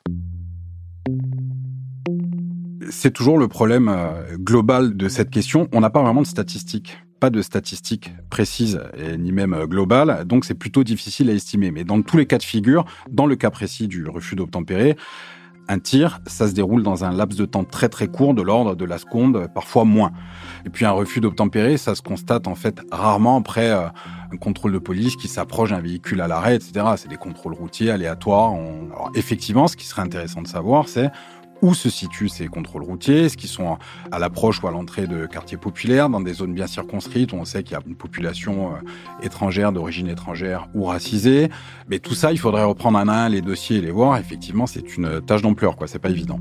C'est 2.89 3.11
toujours 3.11 3.37
le 3.37 3.47
problème 3.47 3.89
euh, 3.89 4.37
global 4.37 4.95
de 4.95 5.09
cette 5.09 5.29
question. 5.29 5.67
On 5.71 5.81
n'a 5.81 5.89
pas 5.89 6.01
vraiment 6.01 6.21
de 6.21 6.27
statistiques 6.27 6.97
pas 7.19 7.29
de 7.31 7.41
statistiques 7.41 8.13
précises 8.29 8.79
ni 9.17 9.31
même 9.31 9.53
euh, 9.53 9.65
globales, 9.65 10.23
donc 10.25 10.45
c'est 10.45 10.53
plutôt 10.53 10.83
difficile 10.83 11.31
à 11.31 11.33
estimer. 11.33 11.71
Mais 11.71 11.83
dans 11.83 11.99
tous 12.03 12.15
les 12.15 12.27
cas 12.27 12.37
de 12.37 12.43
figure, 12.43 12.85
dans 13.09 13.25
le 13.25 13.35
cas 13.35 13.49
précis 13.49 13.87
du 13.87 14.07
refus 14.07 14.35
d'obtempérer, 14.35 14.95
un 15.67 15.79
tir, 15.79 16.21
ça 16.27 16.47
se 16.47 16.53
déroule 16.53 16.83
dans 16.83 17.03
un 17.03 17.11
laps 17.11 17.37
de 17.37 17.45
temps 17.45 17.63
très 17.63 17.89
très 17.89 18.07
court, 18.07 18.33
de 18.33 18.41
l'ordre 18.41 18.75
de 18.75 18.85
la 18.85 18.97
seconde, 18.97 19.47
parfois 19.53 19.83
moins. 19.83 20.11
Et 20.65 20.69
puis 20.69 20.85
un 20.85 20.91
refus 20.91 21.19
d'obtempérer, 21.19 21.77
ça 21.77 21.95
se 21.95 22.01
constate 22.01 22.47
en 22.47 22.55
fait 22.55 22.79
rarement 22.91 23.37
après 23.37 23.69
euh, 23.71 23.87
un 24.31 24.37
contrôle 24.37 24.71
de 24.71 24.79
police 24.79 25.15
qui 25.15 25.27
s'approche 25.27 25.71
d'un 25.71 25.81
véhicule 25.81 26.21
à 26.21 26.27
l'arrêt, 26.27 26.55
etc. 26.55 26.85
C'est 26.95 27.09
des 27.09 27.17
contrôles 27.17 27.53
routiers 27.53 27.91
aléatoires. 27.91 28.53
Alors 28.53 29.11
effectivement, 29.15 29.67
ce 29.67 29.75
qui 29.75 29.85
serait 29.85 30.01
intéressant 30.01 30.41
de 30.41 30.47
savoir, 30.47 30.87
c'est 30.87 31.09
où 31.61 31.73
se 31.73 31.89
situent 31.89 32.29
ces 32.29 32.47
contrôles 32.47 32.83
routiers 32.83 33.25
Est-ce 33.25 33.37
qu'ils 33.37 33.49
sont 33.49 33.77
à 34.11 34.19
l'approche 34.19 34.61
ou 34.61 34.67
à 34.67 34.71
l'entrée 34.71 35.07
de 35.07 35.25
quartiers 35.25 35.57
populaires, 35.57 36.09
dans 36.09 36.21
des 36.21 36.33
zones 36.33 36.53
bien 36.53 36.67
circonscrites 36.67 37.33
où 37.33 37.35
on 37.35 37.45
sait 37.45 37.63
qu'il 37.63 37.73
y 37.73 37.75
a 37.75 37.81
une 37.85 37.95
population 37.95 38.75
euh, 38.75 38.79
étrangère, 39.23 39.71
d'origine 39.71 40.07
étrangère 40.07 40.67
ou 40.73 40.85
racisée 40.85 41.49
Mais 41.87 41.99
tout 41.99 42.13
ça, 42.13 42.31
il 42.31 42.39
faudrait 42.39 42.63
reprendre 42.63 42.97
un 42.99 43.07
à 43.07 43.13
un 43.13 43.29
les 43.29 43.41
dossiers 43.41 43.77
et 43.77 43.81
les 43.81 43.91
voir. 43.91 44.17
Effectivement, 44.17 44.67
c'est 44.67 44.97
une 44.97 45.21
tâche 45.21 45.41
d'ampleur, 45.41 45.75
quoi. 45.75 45.87
C'est 45.87 45.99
pas 45.99 46.09
évident. 46.09 46.39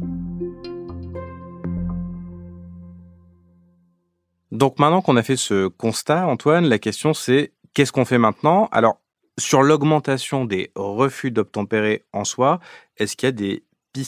Donc 4.52 4.78
maintenant 4.78 5.02
qu'on 5.02 5.16
a 5.16 5.22
fait 5.22 5.36
ce 5.36 5.66
constat, 5.66 6.26
Antoine, 6.26 6.66
la 6.66 6.78
question 6.78 7.12
c'est 7.12 7.52
qu'est-ce 7.74 7.92
qu'on 7.92 8.04
fait 8.06 8.18
maintenant? 8.18 8.68
Alors, 8.72 9.00
sur 9.38 9.62
l'augmentation 9.62 10.46
des 10.46 10.70
refus 10.74 11.30
d'obtempérer 11.30 12.06
en 12.14 12.24
soi, 12.24 12.60
est-ce 12.96 13.16
qu'il 13.16 13.26
y 13.26 13.28
a 13.28 13.32
des 13.32 13.64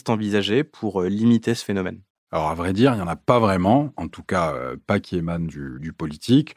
envisagées 0.07 0.63
pour 0.63 1.01
euh, 1.01 1.09
limiter 1.09 1.55
ce 1.55 1.65
phénomène 1.65 2.01
Alors 2.31 2.49
à 2.49 2.55
vrai 2.55 2.73
dire, 2.73 2.93
il 2.93 2.97
n'y 2.97 3.01
en 3.01 3.07
a 3.07 3.15
pas 3.15 3.39
vraiment, 3.39 3.93
en 3.97 4.07
tout 4.07 4.23
cas 4.23 4.53
euh, 4.53 4.77
pas 4.85 4.99
qui 4.99 5.17
émanent 5.17 5.47
du, 5.47 5.93
politique. 5.93 6.55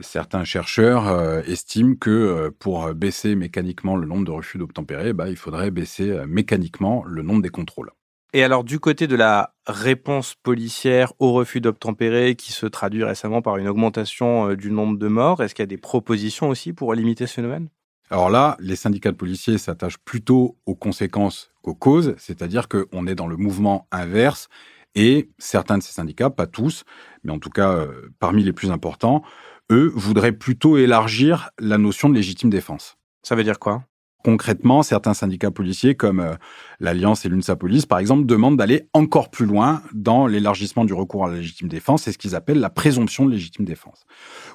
Certains 0.00 0.44
chercheurs 0.44 1.06
euh, 1.08 1.42
estiment 1.42 1.94
que 1.94 2.48
pour 2.58 2.92
baisser 2.94 3.36
mécaniquement 3.36 3.96
le 3.96 4.06
nombre 4.06 4.24
de 4.24 4.30
refus 4.30 4.58
d'obtempérer, 4.58 5.12
bah, 5.12 5.28
il 5.28 5.36
faudrait 5.36 5.70
baisser 5.70 6.24
mécaniquement 6.26 7.04
le 7.04 7.22
nombre 7.22 7.42
des 7.42 7.50
contrôles. 7.50 7.90
Et 8.32 8.42
alors 8.42 8.64
du 8.64 8.80
côté 8.80 9.06
de 9.06 9.14
la 9.14 9.54
réponse 9.66 10.34
policière 10.34 11.12
au 11.18 11.32
refus 11.32 11.60
d'obtempérer 11.60 12.34
qui 12.34 12.52
se 12.52 12.64
traduit 12.64 13.04
récemment 13.04 13.42
par 13.42 13.58
une 13.58 13.68
augmentation 13.68 14.54
du 14.54 14.70
nombre 14.70 14.98
de 14.98 15.08
morts, 15.08 15.42
est-ce 15.42 15.54
qu'il 15.54 15.62
y 15.62 15.64
a 15.64 15.66
des 15.66 15.76
propositions 15.76 16.48
aussi 16.48 16.72
pour 16.72 16.94
limiter 16.94 17.26
ce 17.26 17.34
phénomène? 17.34 17.68
Alors 18.12 18.28
là, 18.28 18.58
les 18.60 18.76
syndicats 18.76 19.10
de 19.10 19.16
policiers 19.16 19.56
s'attachent 19.56 19.96
plutôt 19.96 20.58
aux 20.66 20.74
conséquences 20.74 21.50
qu'aux 21.62 21.74
causes, 21.74 22.14
c'est-à-dire 22.18 22.68
qu'on 22.68 23.06
est 23.06 23.14
dans 23.14 23.26
le 23.26 23.38
mouvement 23.38 23.88
inverse 23.90 24.50
et 24.94 25.30
certains 25.38 25.78
de 25.78 25.82
ces 25.82 25.94
syndicats, 25.94 26.28
pas 26.28 26.46
tous, 26.46 26.84
mais 27.24 27.32
en 27.32 27.38
tout 27.38 27.48
cas 27.48 27.72
euh, 27.72 28.10
parmi 28.18 28.44
les 28.44 28.52
plus 28.52 28.70
importants, 28.70 29.22
eux 29.70 29.90
voudraient 29.94 30.32
plutôt 30.32 30.76
élargir 30.76 31.52
la 31.58 31.78
notion 31.78 32.10
de 32.10 32.14
légitime 32.14 32.50
défense. 32.50 32.98
Ça 33.22 33.34
veut 33.34 33.44
dire 33.44 33.58
quoi? 33.58 33.82
Concrètement, 34.24 34.82
certains 34.82 35.14
syndicats 35.14 35.50
policiers 35.50 35.94
comme 35.94 36.20
euh, 36.20 36.34
l'Alliance 36.78 37.24
et 37.24 37.28
l'UNSA 37.28 37.56
Police, 37.56 37.86
par 37.86 37.98
exemple, 37.98 38.24
demandent 38.26 38.56
d'aller 38.56 38.88
encore 38.92 39.30
plus 39.30 39.46
loin 39.46 39.82
dans 39.92 40.26
l'élargissement 40.26 40.84
du 40.84 40.94
recours 40.94 41.26
à 41.26 41.30
la 41.30 41.36
légitime 41.36 41.68
défense. 41.68 42.02
C'est 42.02 42.12
ce 42.12 42.18
qu'ils 42.18 42.34
appellent 42.34 42.60
la 42.60 42.70
présomption 42.70 43.26
de 43.26 43.32
légitime 43.32 43.64
défense. 43.64 44.04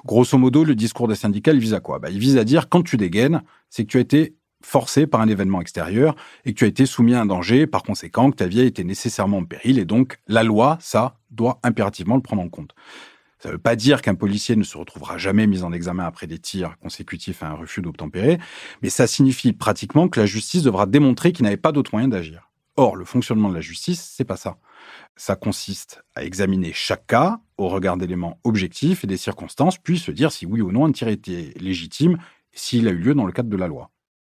Grosso 0.06 0.38
modo, 0.38 0.64
le 0.64 0.74
discours 0.74 1.08
des 1.08 1.14
syndicats, 1.14 1.52
il 1.52 1.60
vise 1.60 1.74
à 1.74 1.80
quoi? 1.80 1.98
Bah, 1.98 2.08
Il 2.10 2.18
vise 2.18 2.38
à 2.38 2.44
dire, 2.44 2.68
quand 2.68 2.82
tu 2.82 2.96
dégaines, 2.96 3.42
c'est 3.68 3.84
que 3.84 3.90
tu 3.90 3.98
as 3.98 4.00
été 4.00 4.34
forcé 4.62 5.06
par 5.06 5.20
un 5.20 5.28
événement 5.28 5.60
extérieur 5.60 6.16
et 6.44 6.52
que 6.52 6.58
tu 6.58 6.64
as 6.64 6.68
été 6.68 6.86
soumis 6.86 7.14
à 7.14 7.20
un 7.20 7.26
danger, 7.26 7.66
par 7.66 7.82
conséquent 7.82 8.30
que 8.30 8.36
ta 8.36 8.46
vie 8.46 8.60
a 8.60 8.64
été 8.64 8.84
nécessairement 8.84 9.38
en 9.38 9.44
péril, 9.44 9.78
et 9.78 9.84
donc 9.84 10.18
la 10.26 10.42
loi, 10.42 10.78
ça, 10.80 11.18
doit 11.30 11.60
impérativement 11.62 12.16
le 12.16 12.22
prendre 12.22 12.42
en 12.42 12.48
compte. 12.48 12.74
Ça 13.38 13.48
ne 13.48 13.54
veut 13.54 13.58
pas 13.58 13.76
dire 13.76 14.02
qu'un 14.02 14.16
policier 14.16 14.56
ne 14.56 14.64
se 14.64 14.76
retrouvera 14.76 15.16
jamais 15.16 15.46
mis 15.46 15.62
en 15.62 15.72
examen 15.72 16.04
après 16.04 16.26
des 16.26 16.38
tirs 16.38 16.76
consécutifs 16.78 17.42
à 17.42 17.48
un 17.48 17.54
refus 17.54 17.82
d'obtempérer, 17.82 18.38
mais 18.82 18.90
ça 18.90 19.06
signifie 19.06 19.52
pratiquement 19.52 20.08
que 20.08 20.18
la 20.18 20.26
justice 20.26 20.62
devra 20.62 20.86
démontrer 20.86 21.32
qu'il 21.32 21.44
n'avait 21.44 21.56
pas 21.56 21.72
d'autre 21.72 21.90
moyen 21.92 22.08
d'agir. 22.08 22.50
Or, 22.76 22.96
le 22.96 23.04
fonctionnement 23.04 23.48
de 23.48 23.54
la 23.54 23.60
justice, 23.60 24.12
c'est 24.16 24.24
pas 24.24 24.36
ça. 24.36 24.56
Ça 25.16 25.36
consiste 25.36 26.02
à 26.14 26.24
examiner 26.24 26.72
chaque 26.72 27.06
cas 27.06 27.40
au 27.56 27.68
regard 27.68 27.96
d'éléments 27.96 28.38
objectifs 28.44 29.02
et 29.02 29.06
des 29.06 29.16
circonstances, 29.16 29.78
puis 29.78 29.98
se 29.98 30.10
dire 30.10 30.30
si 30.30 30.46
oui 30.46 30.60
ou 30.60 30.70
non 30.70 30.86
un 30.86 30.92
tir 30.92 31.08
était 31.08 31.52
légitime 31.56 32.18
et 32.52 32.56
s'il 32.56 32.86
a 32.86 32.92
eu 32.92 32.98
lieu 32.98 33.14
dans 33.14 33.26
le 33.26 33.32
cadre 33.32 33.48
de 33.48 33.56
la 33.56 33.66
loi. 33.66 33.90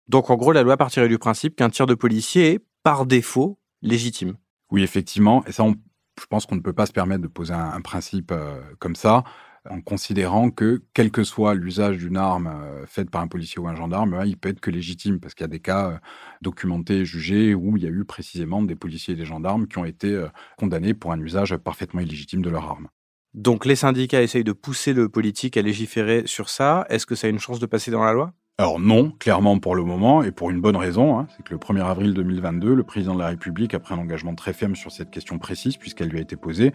Donc 0.08 0.30
en 0.30 0.36
gros, 0.36 0.52
la 0.52 0.62
loi 0.62 0.76
partirait 0.76 1.08
du 1.08 1.18
principe 1.18 1.56
qu'un 1.56 1.70
tir 1.70 1.86
de 1.86 1.94
policier 1.94 2.52
est, 2.52 2.60
par 2.82 3.06
défaut, 3.06 3.58
légitime. 3.82 4.36
Oui, 4.70 4.82
effectivement. 4.82 5.44
Et 5.46 5.52
ça, 5.52 5.64
on 5.64 5.74
je 6.20 6.26
pense 6.26 6.46
qu'on 6.46 6.56
ne 6.56 6.60
peut 6.60 6.72
pas 6.72 6.86
se 6.86 6.92
permettre 6.92 7.22
de 7.22 7.28
poser 7.28 7.54
un, 7.54 7.80
principe 7.80 8.32
euh, 8.32 8.60
comme 8.78 8.96
ça 8.96 9.24
en 9.68 9.80
considérant 9.80 10.50
que 10.50 10.82
quel 10.94 11.10
que 11.10 11.24
soit 11.24 11.54
l'usage 11.54 11.98
d'une 11.98 12.16
arme 12.16 12.46
euh, 12.46 12.86
faite 12.86 13.10
par 13.10 13.20
un 13.20 13.28
policier 13.28 13.58
ou 13.58 13.68
un 13.68 13.74
gendarme, 13.74 14.22
il 14.24 14.36
peut 14.36 14.48
être 14.48 14.60
que 14.60 14.70
légitime 14.70 15.20
parce 15.20 15.34
qu'il 15.34 15.44
y 15.44 15.44
a 15.44 15.48
des 15.48 15.60
cas 15.60 15.90
euh, 15.90 15.98
documentés, 16.40 17.04
jugés 17.04 17.54
où 17.54 17.76
il 17.76 17.82
y 17.82 17.86
a 17.86 17.90
eu 17.90 18.04
précisément 18.04 18.62
des 18.62 18.76
policiers 18.76 19.14
et 19.14 19.16
des 19.16 19.26
gendarmes 19.26 19.66
qui 19.66 19.78
ont 19.78 19.84
été 19.84 20.26
condamnés 20.56 20.94
pour 20.94 21.12
un 21.12 21.20
usage 21.20 21.56
parfaitement 21.56 22.00
illégitime 22.00 22.42
de 22.42 22.50
leur 22.50 22.64
arme. 22.64 22.88
Donc 23.34 23.66
les 23.66 23.76
syndicats 23.76 24.22
essayent 24.22 24.44
de 24.44 24.52
pousser 24.52 24.94
le 24.94 25.08
politique 25.08 25.56
à 25.56 25.62
légiférer 25.62 26.22
sur 26.26 26.48
ça. 26.48 26.86
Est-ce 26.88 27.04
que 27.04 27.14
ça 27.14 27.26
a 27.26 27.30
une 27.30 27.38
chance 27.38 27.60
de 27.60 27.66
passer 27.66 27.90
dans 27.90 28.04
la 28.04 28.12
loi? 28.12 28.32
Alors 28.60 28.80
non, 28.80 29.12
clairement 29.12 29.60
pour 29.60 29.76
le 29.76 29.84
moment, 29.84 30.24
et 30.24 30.32
pour 30.32 30.50
une 30.50 30.60
bonne 30.60 30.76
raison, 30.76 31.16
hein, 31.16 31.28
c'est 31.36 31.44
que 31.44 31.52
le 31.52 31.58
1er 31.58 31.84
avril 31.84 32.12
2022, 32.12 32.74
le 32.74 32.82
président 32.82 33.14
de 33.14 33.20
la 33.20 33.28
République 33.28 33.72
a 33.72 33.78
pris 33.78 33.94
un 33.94 33.98
engagement 33.98 34.34
très 34.34 34.52
ferme 34.52 34.74
sur 34.74 34.90
cette 34.90 35.12
question 35.12 35.38
précise, 35.38 35.76
puisqu'elle 35.76 36.08
lui 36.08 36.18
a 36.18 36.22
été 36.22 36.34
posée, 36.34 36.72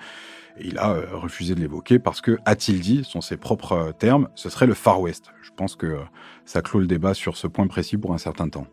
et 0.57 0.67
il 0.67 0.77
a 0.77 0.91
euh, 0.91 1.05
refusé 1.11 1.55
de 1.55 1.59
l'évoquer 1.59 1.99
parce 1.99 2.21
que, 2.21 2.37
a-t-il 2.45 2.79
dit, 2.79 3.03
sont 3.03 3.19
ses 3.19 3.35
propres 3.35 3.73
euh, 3.73 3.91
termes, 3.91 4.29
ce 4.35 4.49
serait 4.49 4.65
le 4.65 4.75
Far 4.75 5.01
West. 5.01 5.25
Je 5.41 5.51
pense 5.57 5.75
que 5.75 5.87
euh, 5.87 5.99
ça 6.45 6.61
clôt 6.61 6.79
le 6.79 6.87
débat 6.87 7.13
sur 7.13 7.35
ce 7.35 7.47
point 7.47 7.67
précis 7.67 7.97
pour 7.97 8.13
un 8.13 8.17
certain 8.17 8.47
temps. 8.47 8.67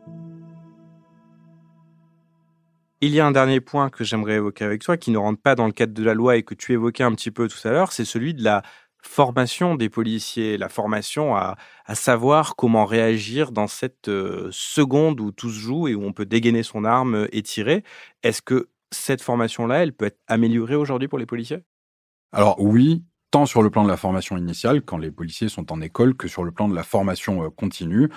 Il 3.00 3.10
y 3.10 3.18
a 3.18 3.26
un 3.26 3.32
dernier 3.32 3.60
point 3.60 3.90
que 3.90 4.04
j'aimerais 4.04 4.34
évoquer 4.34 4.64
avec 4.64 4.82
toi, 4.82 4.96
qui 4.96 5.10
ne 5.10 5.18
rentre 5.18 5.42
pas 5.42 5.56
dans 5.56 5.66
le 5.66 5.72
cadre 5.72 5.94
de 5.94 6.04
la 6.04 6.14
loi 6.14 6.36
et 6.36 6.44
que 6.44 6.54
tu 6.54 6.74
évoquais 6.74 7.02
un 7.02 7.12
petit 7.16 7.32
peu 7.32 7.48
tout 7.48 7.66
à 7.66 7.72
l'heure, 7.72 7.90
c'est 7.90 8.04
celui 8.04 8.34
de 8.34 8.44
la 8.44 8.62
formation 9.02 9.74
des 9.74 9.88
policiers, 9.88 10.58
la 10.58 10.68
formation 10.68 11.36
à, 11.36 11.56
savoir 11.94 12.54
comment 12.54 12.84
réagir 12.84 13.50
dans 13.50 13.66
cette 13.66 14.08
euh, 14.08 14.48
seconde 14.52 15.20
où 15.20 15.32
tout 15.32 15.50
se 15.50 15.58
joue 15.58 15.88
et 15.88 15.94
où 15.94 16.04
on 16.04 16.12
peut 16.12 16.26
dégainer 16.26 16.62
son 16.62 16.84
arme 16.84 17.26
et 17.32 17.42
tirer. 17.42 17.82
Est-ce 18.22 18.42
que 18.42 18.68
cette 18.92 19.22
formation-là, 19.22 19.82
elle 19.82 19.92
peut 19.92 20.06
être 20.06 20.20
améliorée 20.28 20.76
aujourd'hui 20.76 21.08
pour 21.08 21.18
les 21.18 21.26
policiers? 21.26 21.64
Alors 22.32 22.60
oui, 22.60 23.02
tant 23.30 23.46
sur 23.46 23.62
le 23.62 23.70
plan 23.70 23.84
de 23.84 23.88
la 23.88 23.96
formation 23.96 24.36
initiale, 24.36 24.82
quand 24.82 24.98
les 24.98 25.10
policiers 25.10 25.48
sont 25.48 25.72
en 25.72 25.80
école, 25.80 26.14
que 26.14 26.28
sur 26.28 26.44
le 26.44 26.52
plan 26.52 26.68
de 26.68 26.74
la 26.74 26.82
formation 26.82 27.44
euh, 27.44 27.50
continue. 27.50 28.08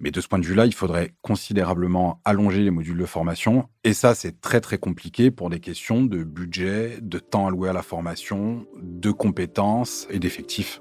Mais 0.00 0.10
de 0.10 0.20
ce 0.20 0.28
point 0.28 0.38
de 0.38 0.46
vue-là, 0.46 0.66
il 0.66 0.74
faudrait 0.74 1.14
considérablement 1.22 2.20
allonger 2.24 2.62
les 2.62 2.70
modules 2.70 2.98
de 2.98 3.06
formation. 3.06 3.68
Et 3.84 3.92
ça, 3.92 4.14
c'est 4.14 4.40
très 4.40 4.60
très 4.60 4.78
compliqué 4.78 5.30
pour 5.30 5.50
des 5.50 5.60
questions 5.60 6.02
de 6.02 6.24
budget, 6.24 6.98
de 7.00 7.18
temps 7.18 7.46
alloué 7.46 7.68
à 7.68 7.72
la 7.72 7.82
formation, 7.82 8.66
de 8.82 9.10
compétences 9.10 10.06
et 10.10 10.18
d'effectifs. 10.18 10.80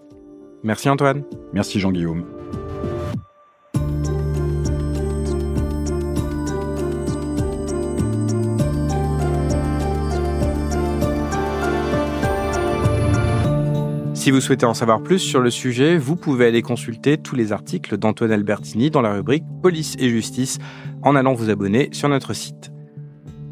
Merci 0.63 0.89
Antoine. 0.89 1.23
Merci 1.53 1.79
Jean-Guillaume. 1.79 2.25
Si 14.21 14.29
vous 14.29 14.39
souhaitez 14.39 14.67
en 14.67 14.75
savoir 14.75 15.01
plus 15.01 15.17
sur 15.17 15.41
le 15.41 15.49
sujet, 15.49 15.97
vous 15.97 16.15
pouvez 16.15 16.45
aller 16.45 16.61
consulter 16.61 17.17
tous 17.17 17.35
les 17.35 17.51
articles 17.51 17.97
d'Antoine 17.97 18.31
Albertini 18.31 18.91
dans 18.91 19.01
la 19.01 19.15
rubrique 19.15 19.43
Police 19.63 19.95
et 19.97 20.09
Justice 20.09 20.59
en 21.01 21.15
allant 21.15 21.33
vous 21.33 21.49
abonner 21.49 21.89
sur 21.91 22.07
notre 22.07 22.33
site. 22.33 22.71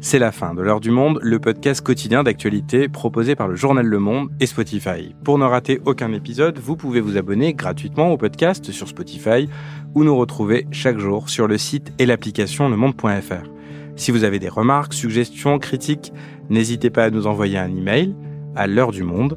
C'est 0.00 0.20
la 0.20 0.30
fin 0.30 0.54
de 0.54 0.62
l'heure 0.62 0.78
du 0.78 0.92
monde, 0.92 1.18
le 1.22 1.40
podcast 1.40 1.80
quotidien 1.80 2.22
d'actualité 2.22 2.88
proposé 2.88 3.34
par 3.34 3.48
le 3.48 3.56
journal 3.56 3.84
Le 3.84 3.98
Monde 3.98 4.30
et 4.38 4.46
Spotify. 4.46 5.12
Pour 5.24 5.38
ne 5.38 5.44
rater 5.44 5.80
aucun 5.86 6.12
épisode, 6.12 6.60
vous 6.60 6.76
pouvez 6.76 7.00
vous 7.00 7.16
abonner 7.16 7.52
gratuitement 7.52 8.12
au 8.12 8.16
podcast 8.16 8.70
sur 8.70 8.86
Spotify 8.86 9.48
ou 9.96 10.04
nous 10.04 10.16
retrouver 10.16 10.68
chaque 10.70 10.98
jour 10.98 11.30
sur 11.30 11.48
le 11.48 11.58
site 11.58 11.92
et 11.98 12.06
l'application 12.06 12.68
lemonde.fr. 12.68 13.50
Si 13.96 14.12
vous 14.12 14.22
avez 14.22 14.38
des 14.38 14.48
remarques, 14.48 14.94
suggestions, 14.94 15.58
critiques, 15.58 16.12
n'hésitez 16.48 16.90
pas 16.90 17.06
à 17.06 17.10
nous 17.10 17.26
envoyer 17.26 17.58
un 17.58 17.74
email 17.74 18.14
à 18.54 18.68
l'heure 18.68 18.92
du 18.92 19.02
monde 19.02 19.36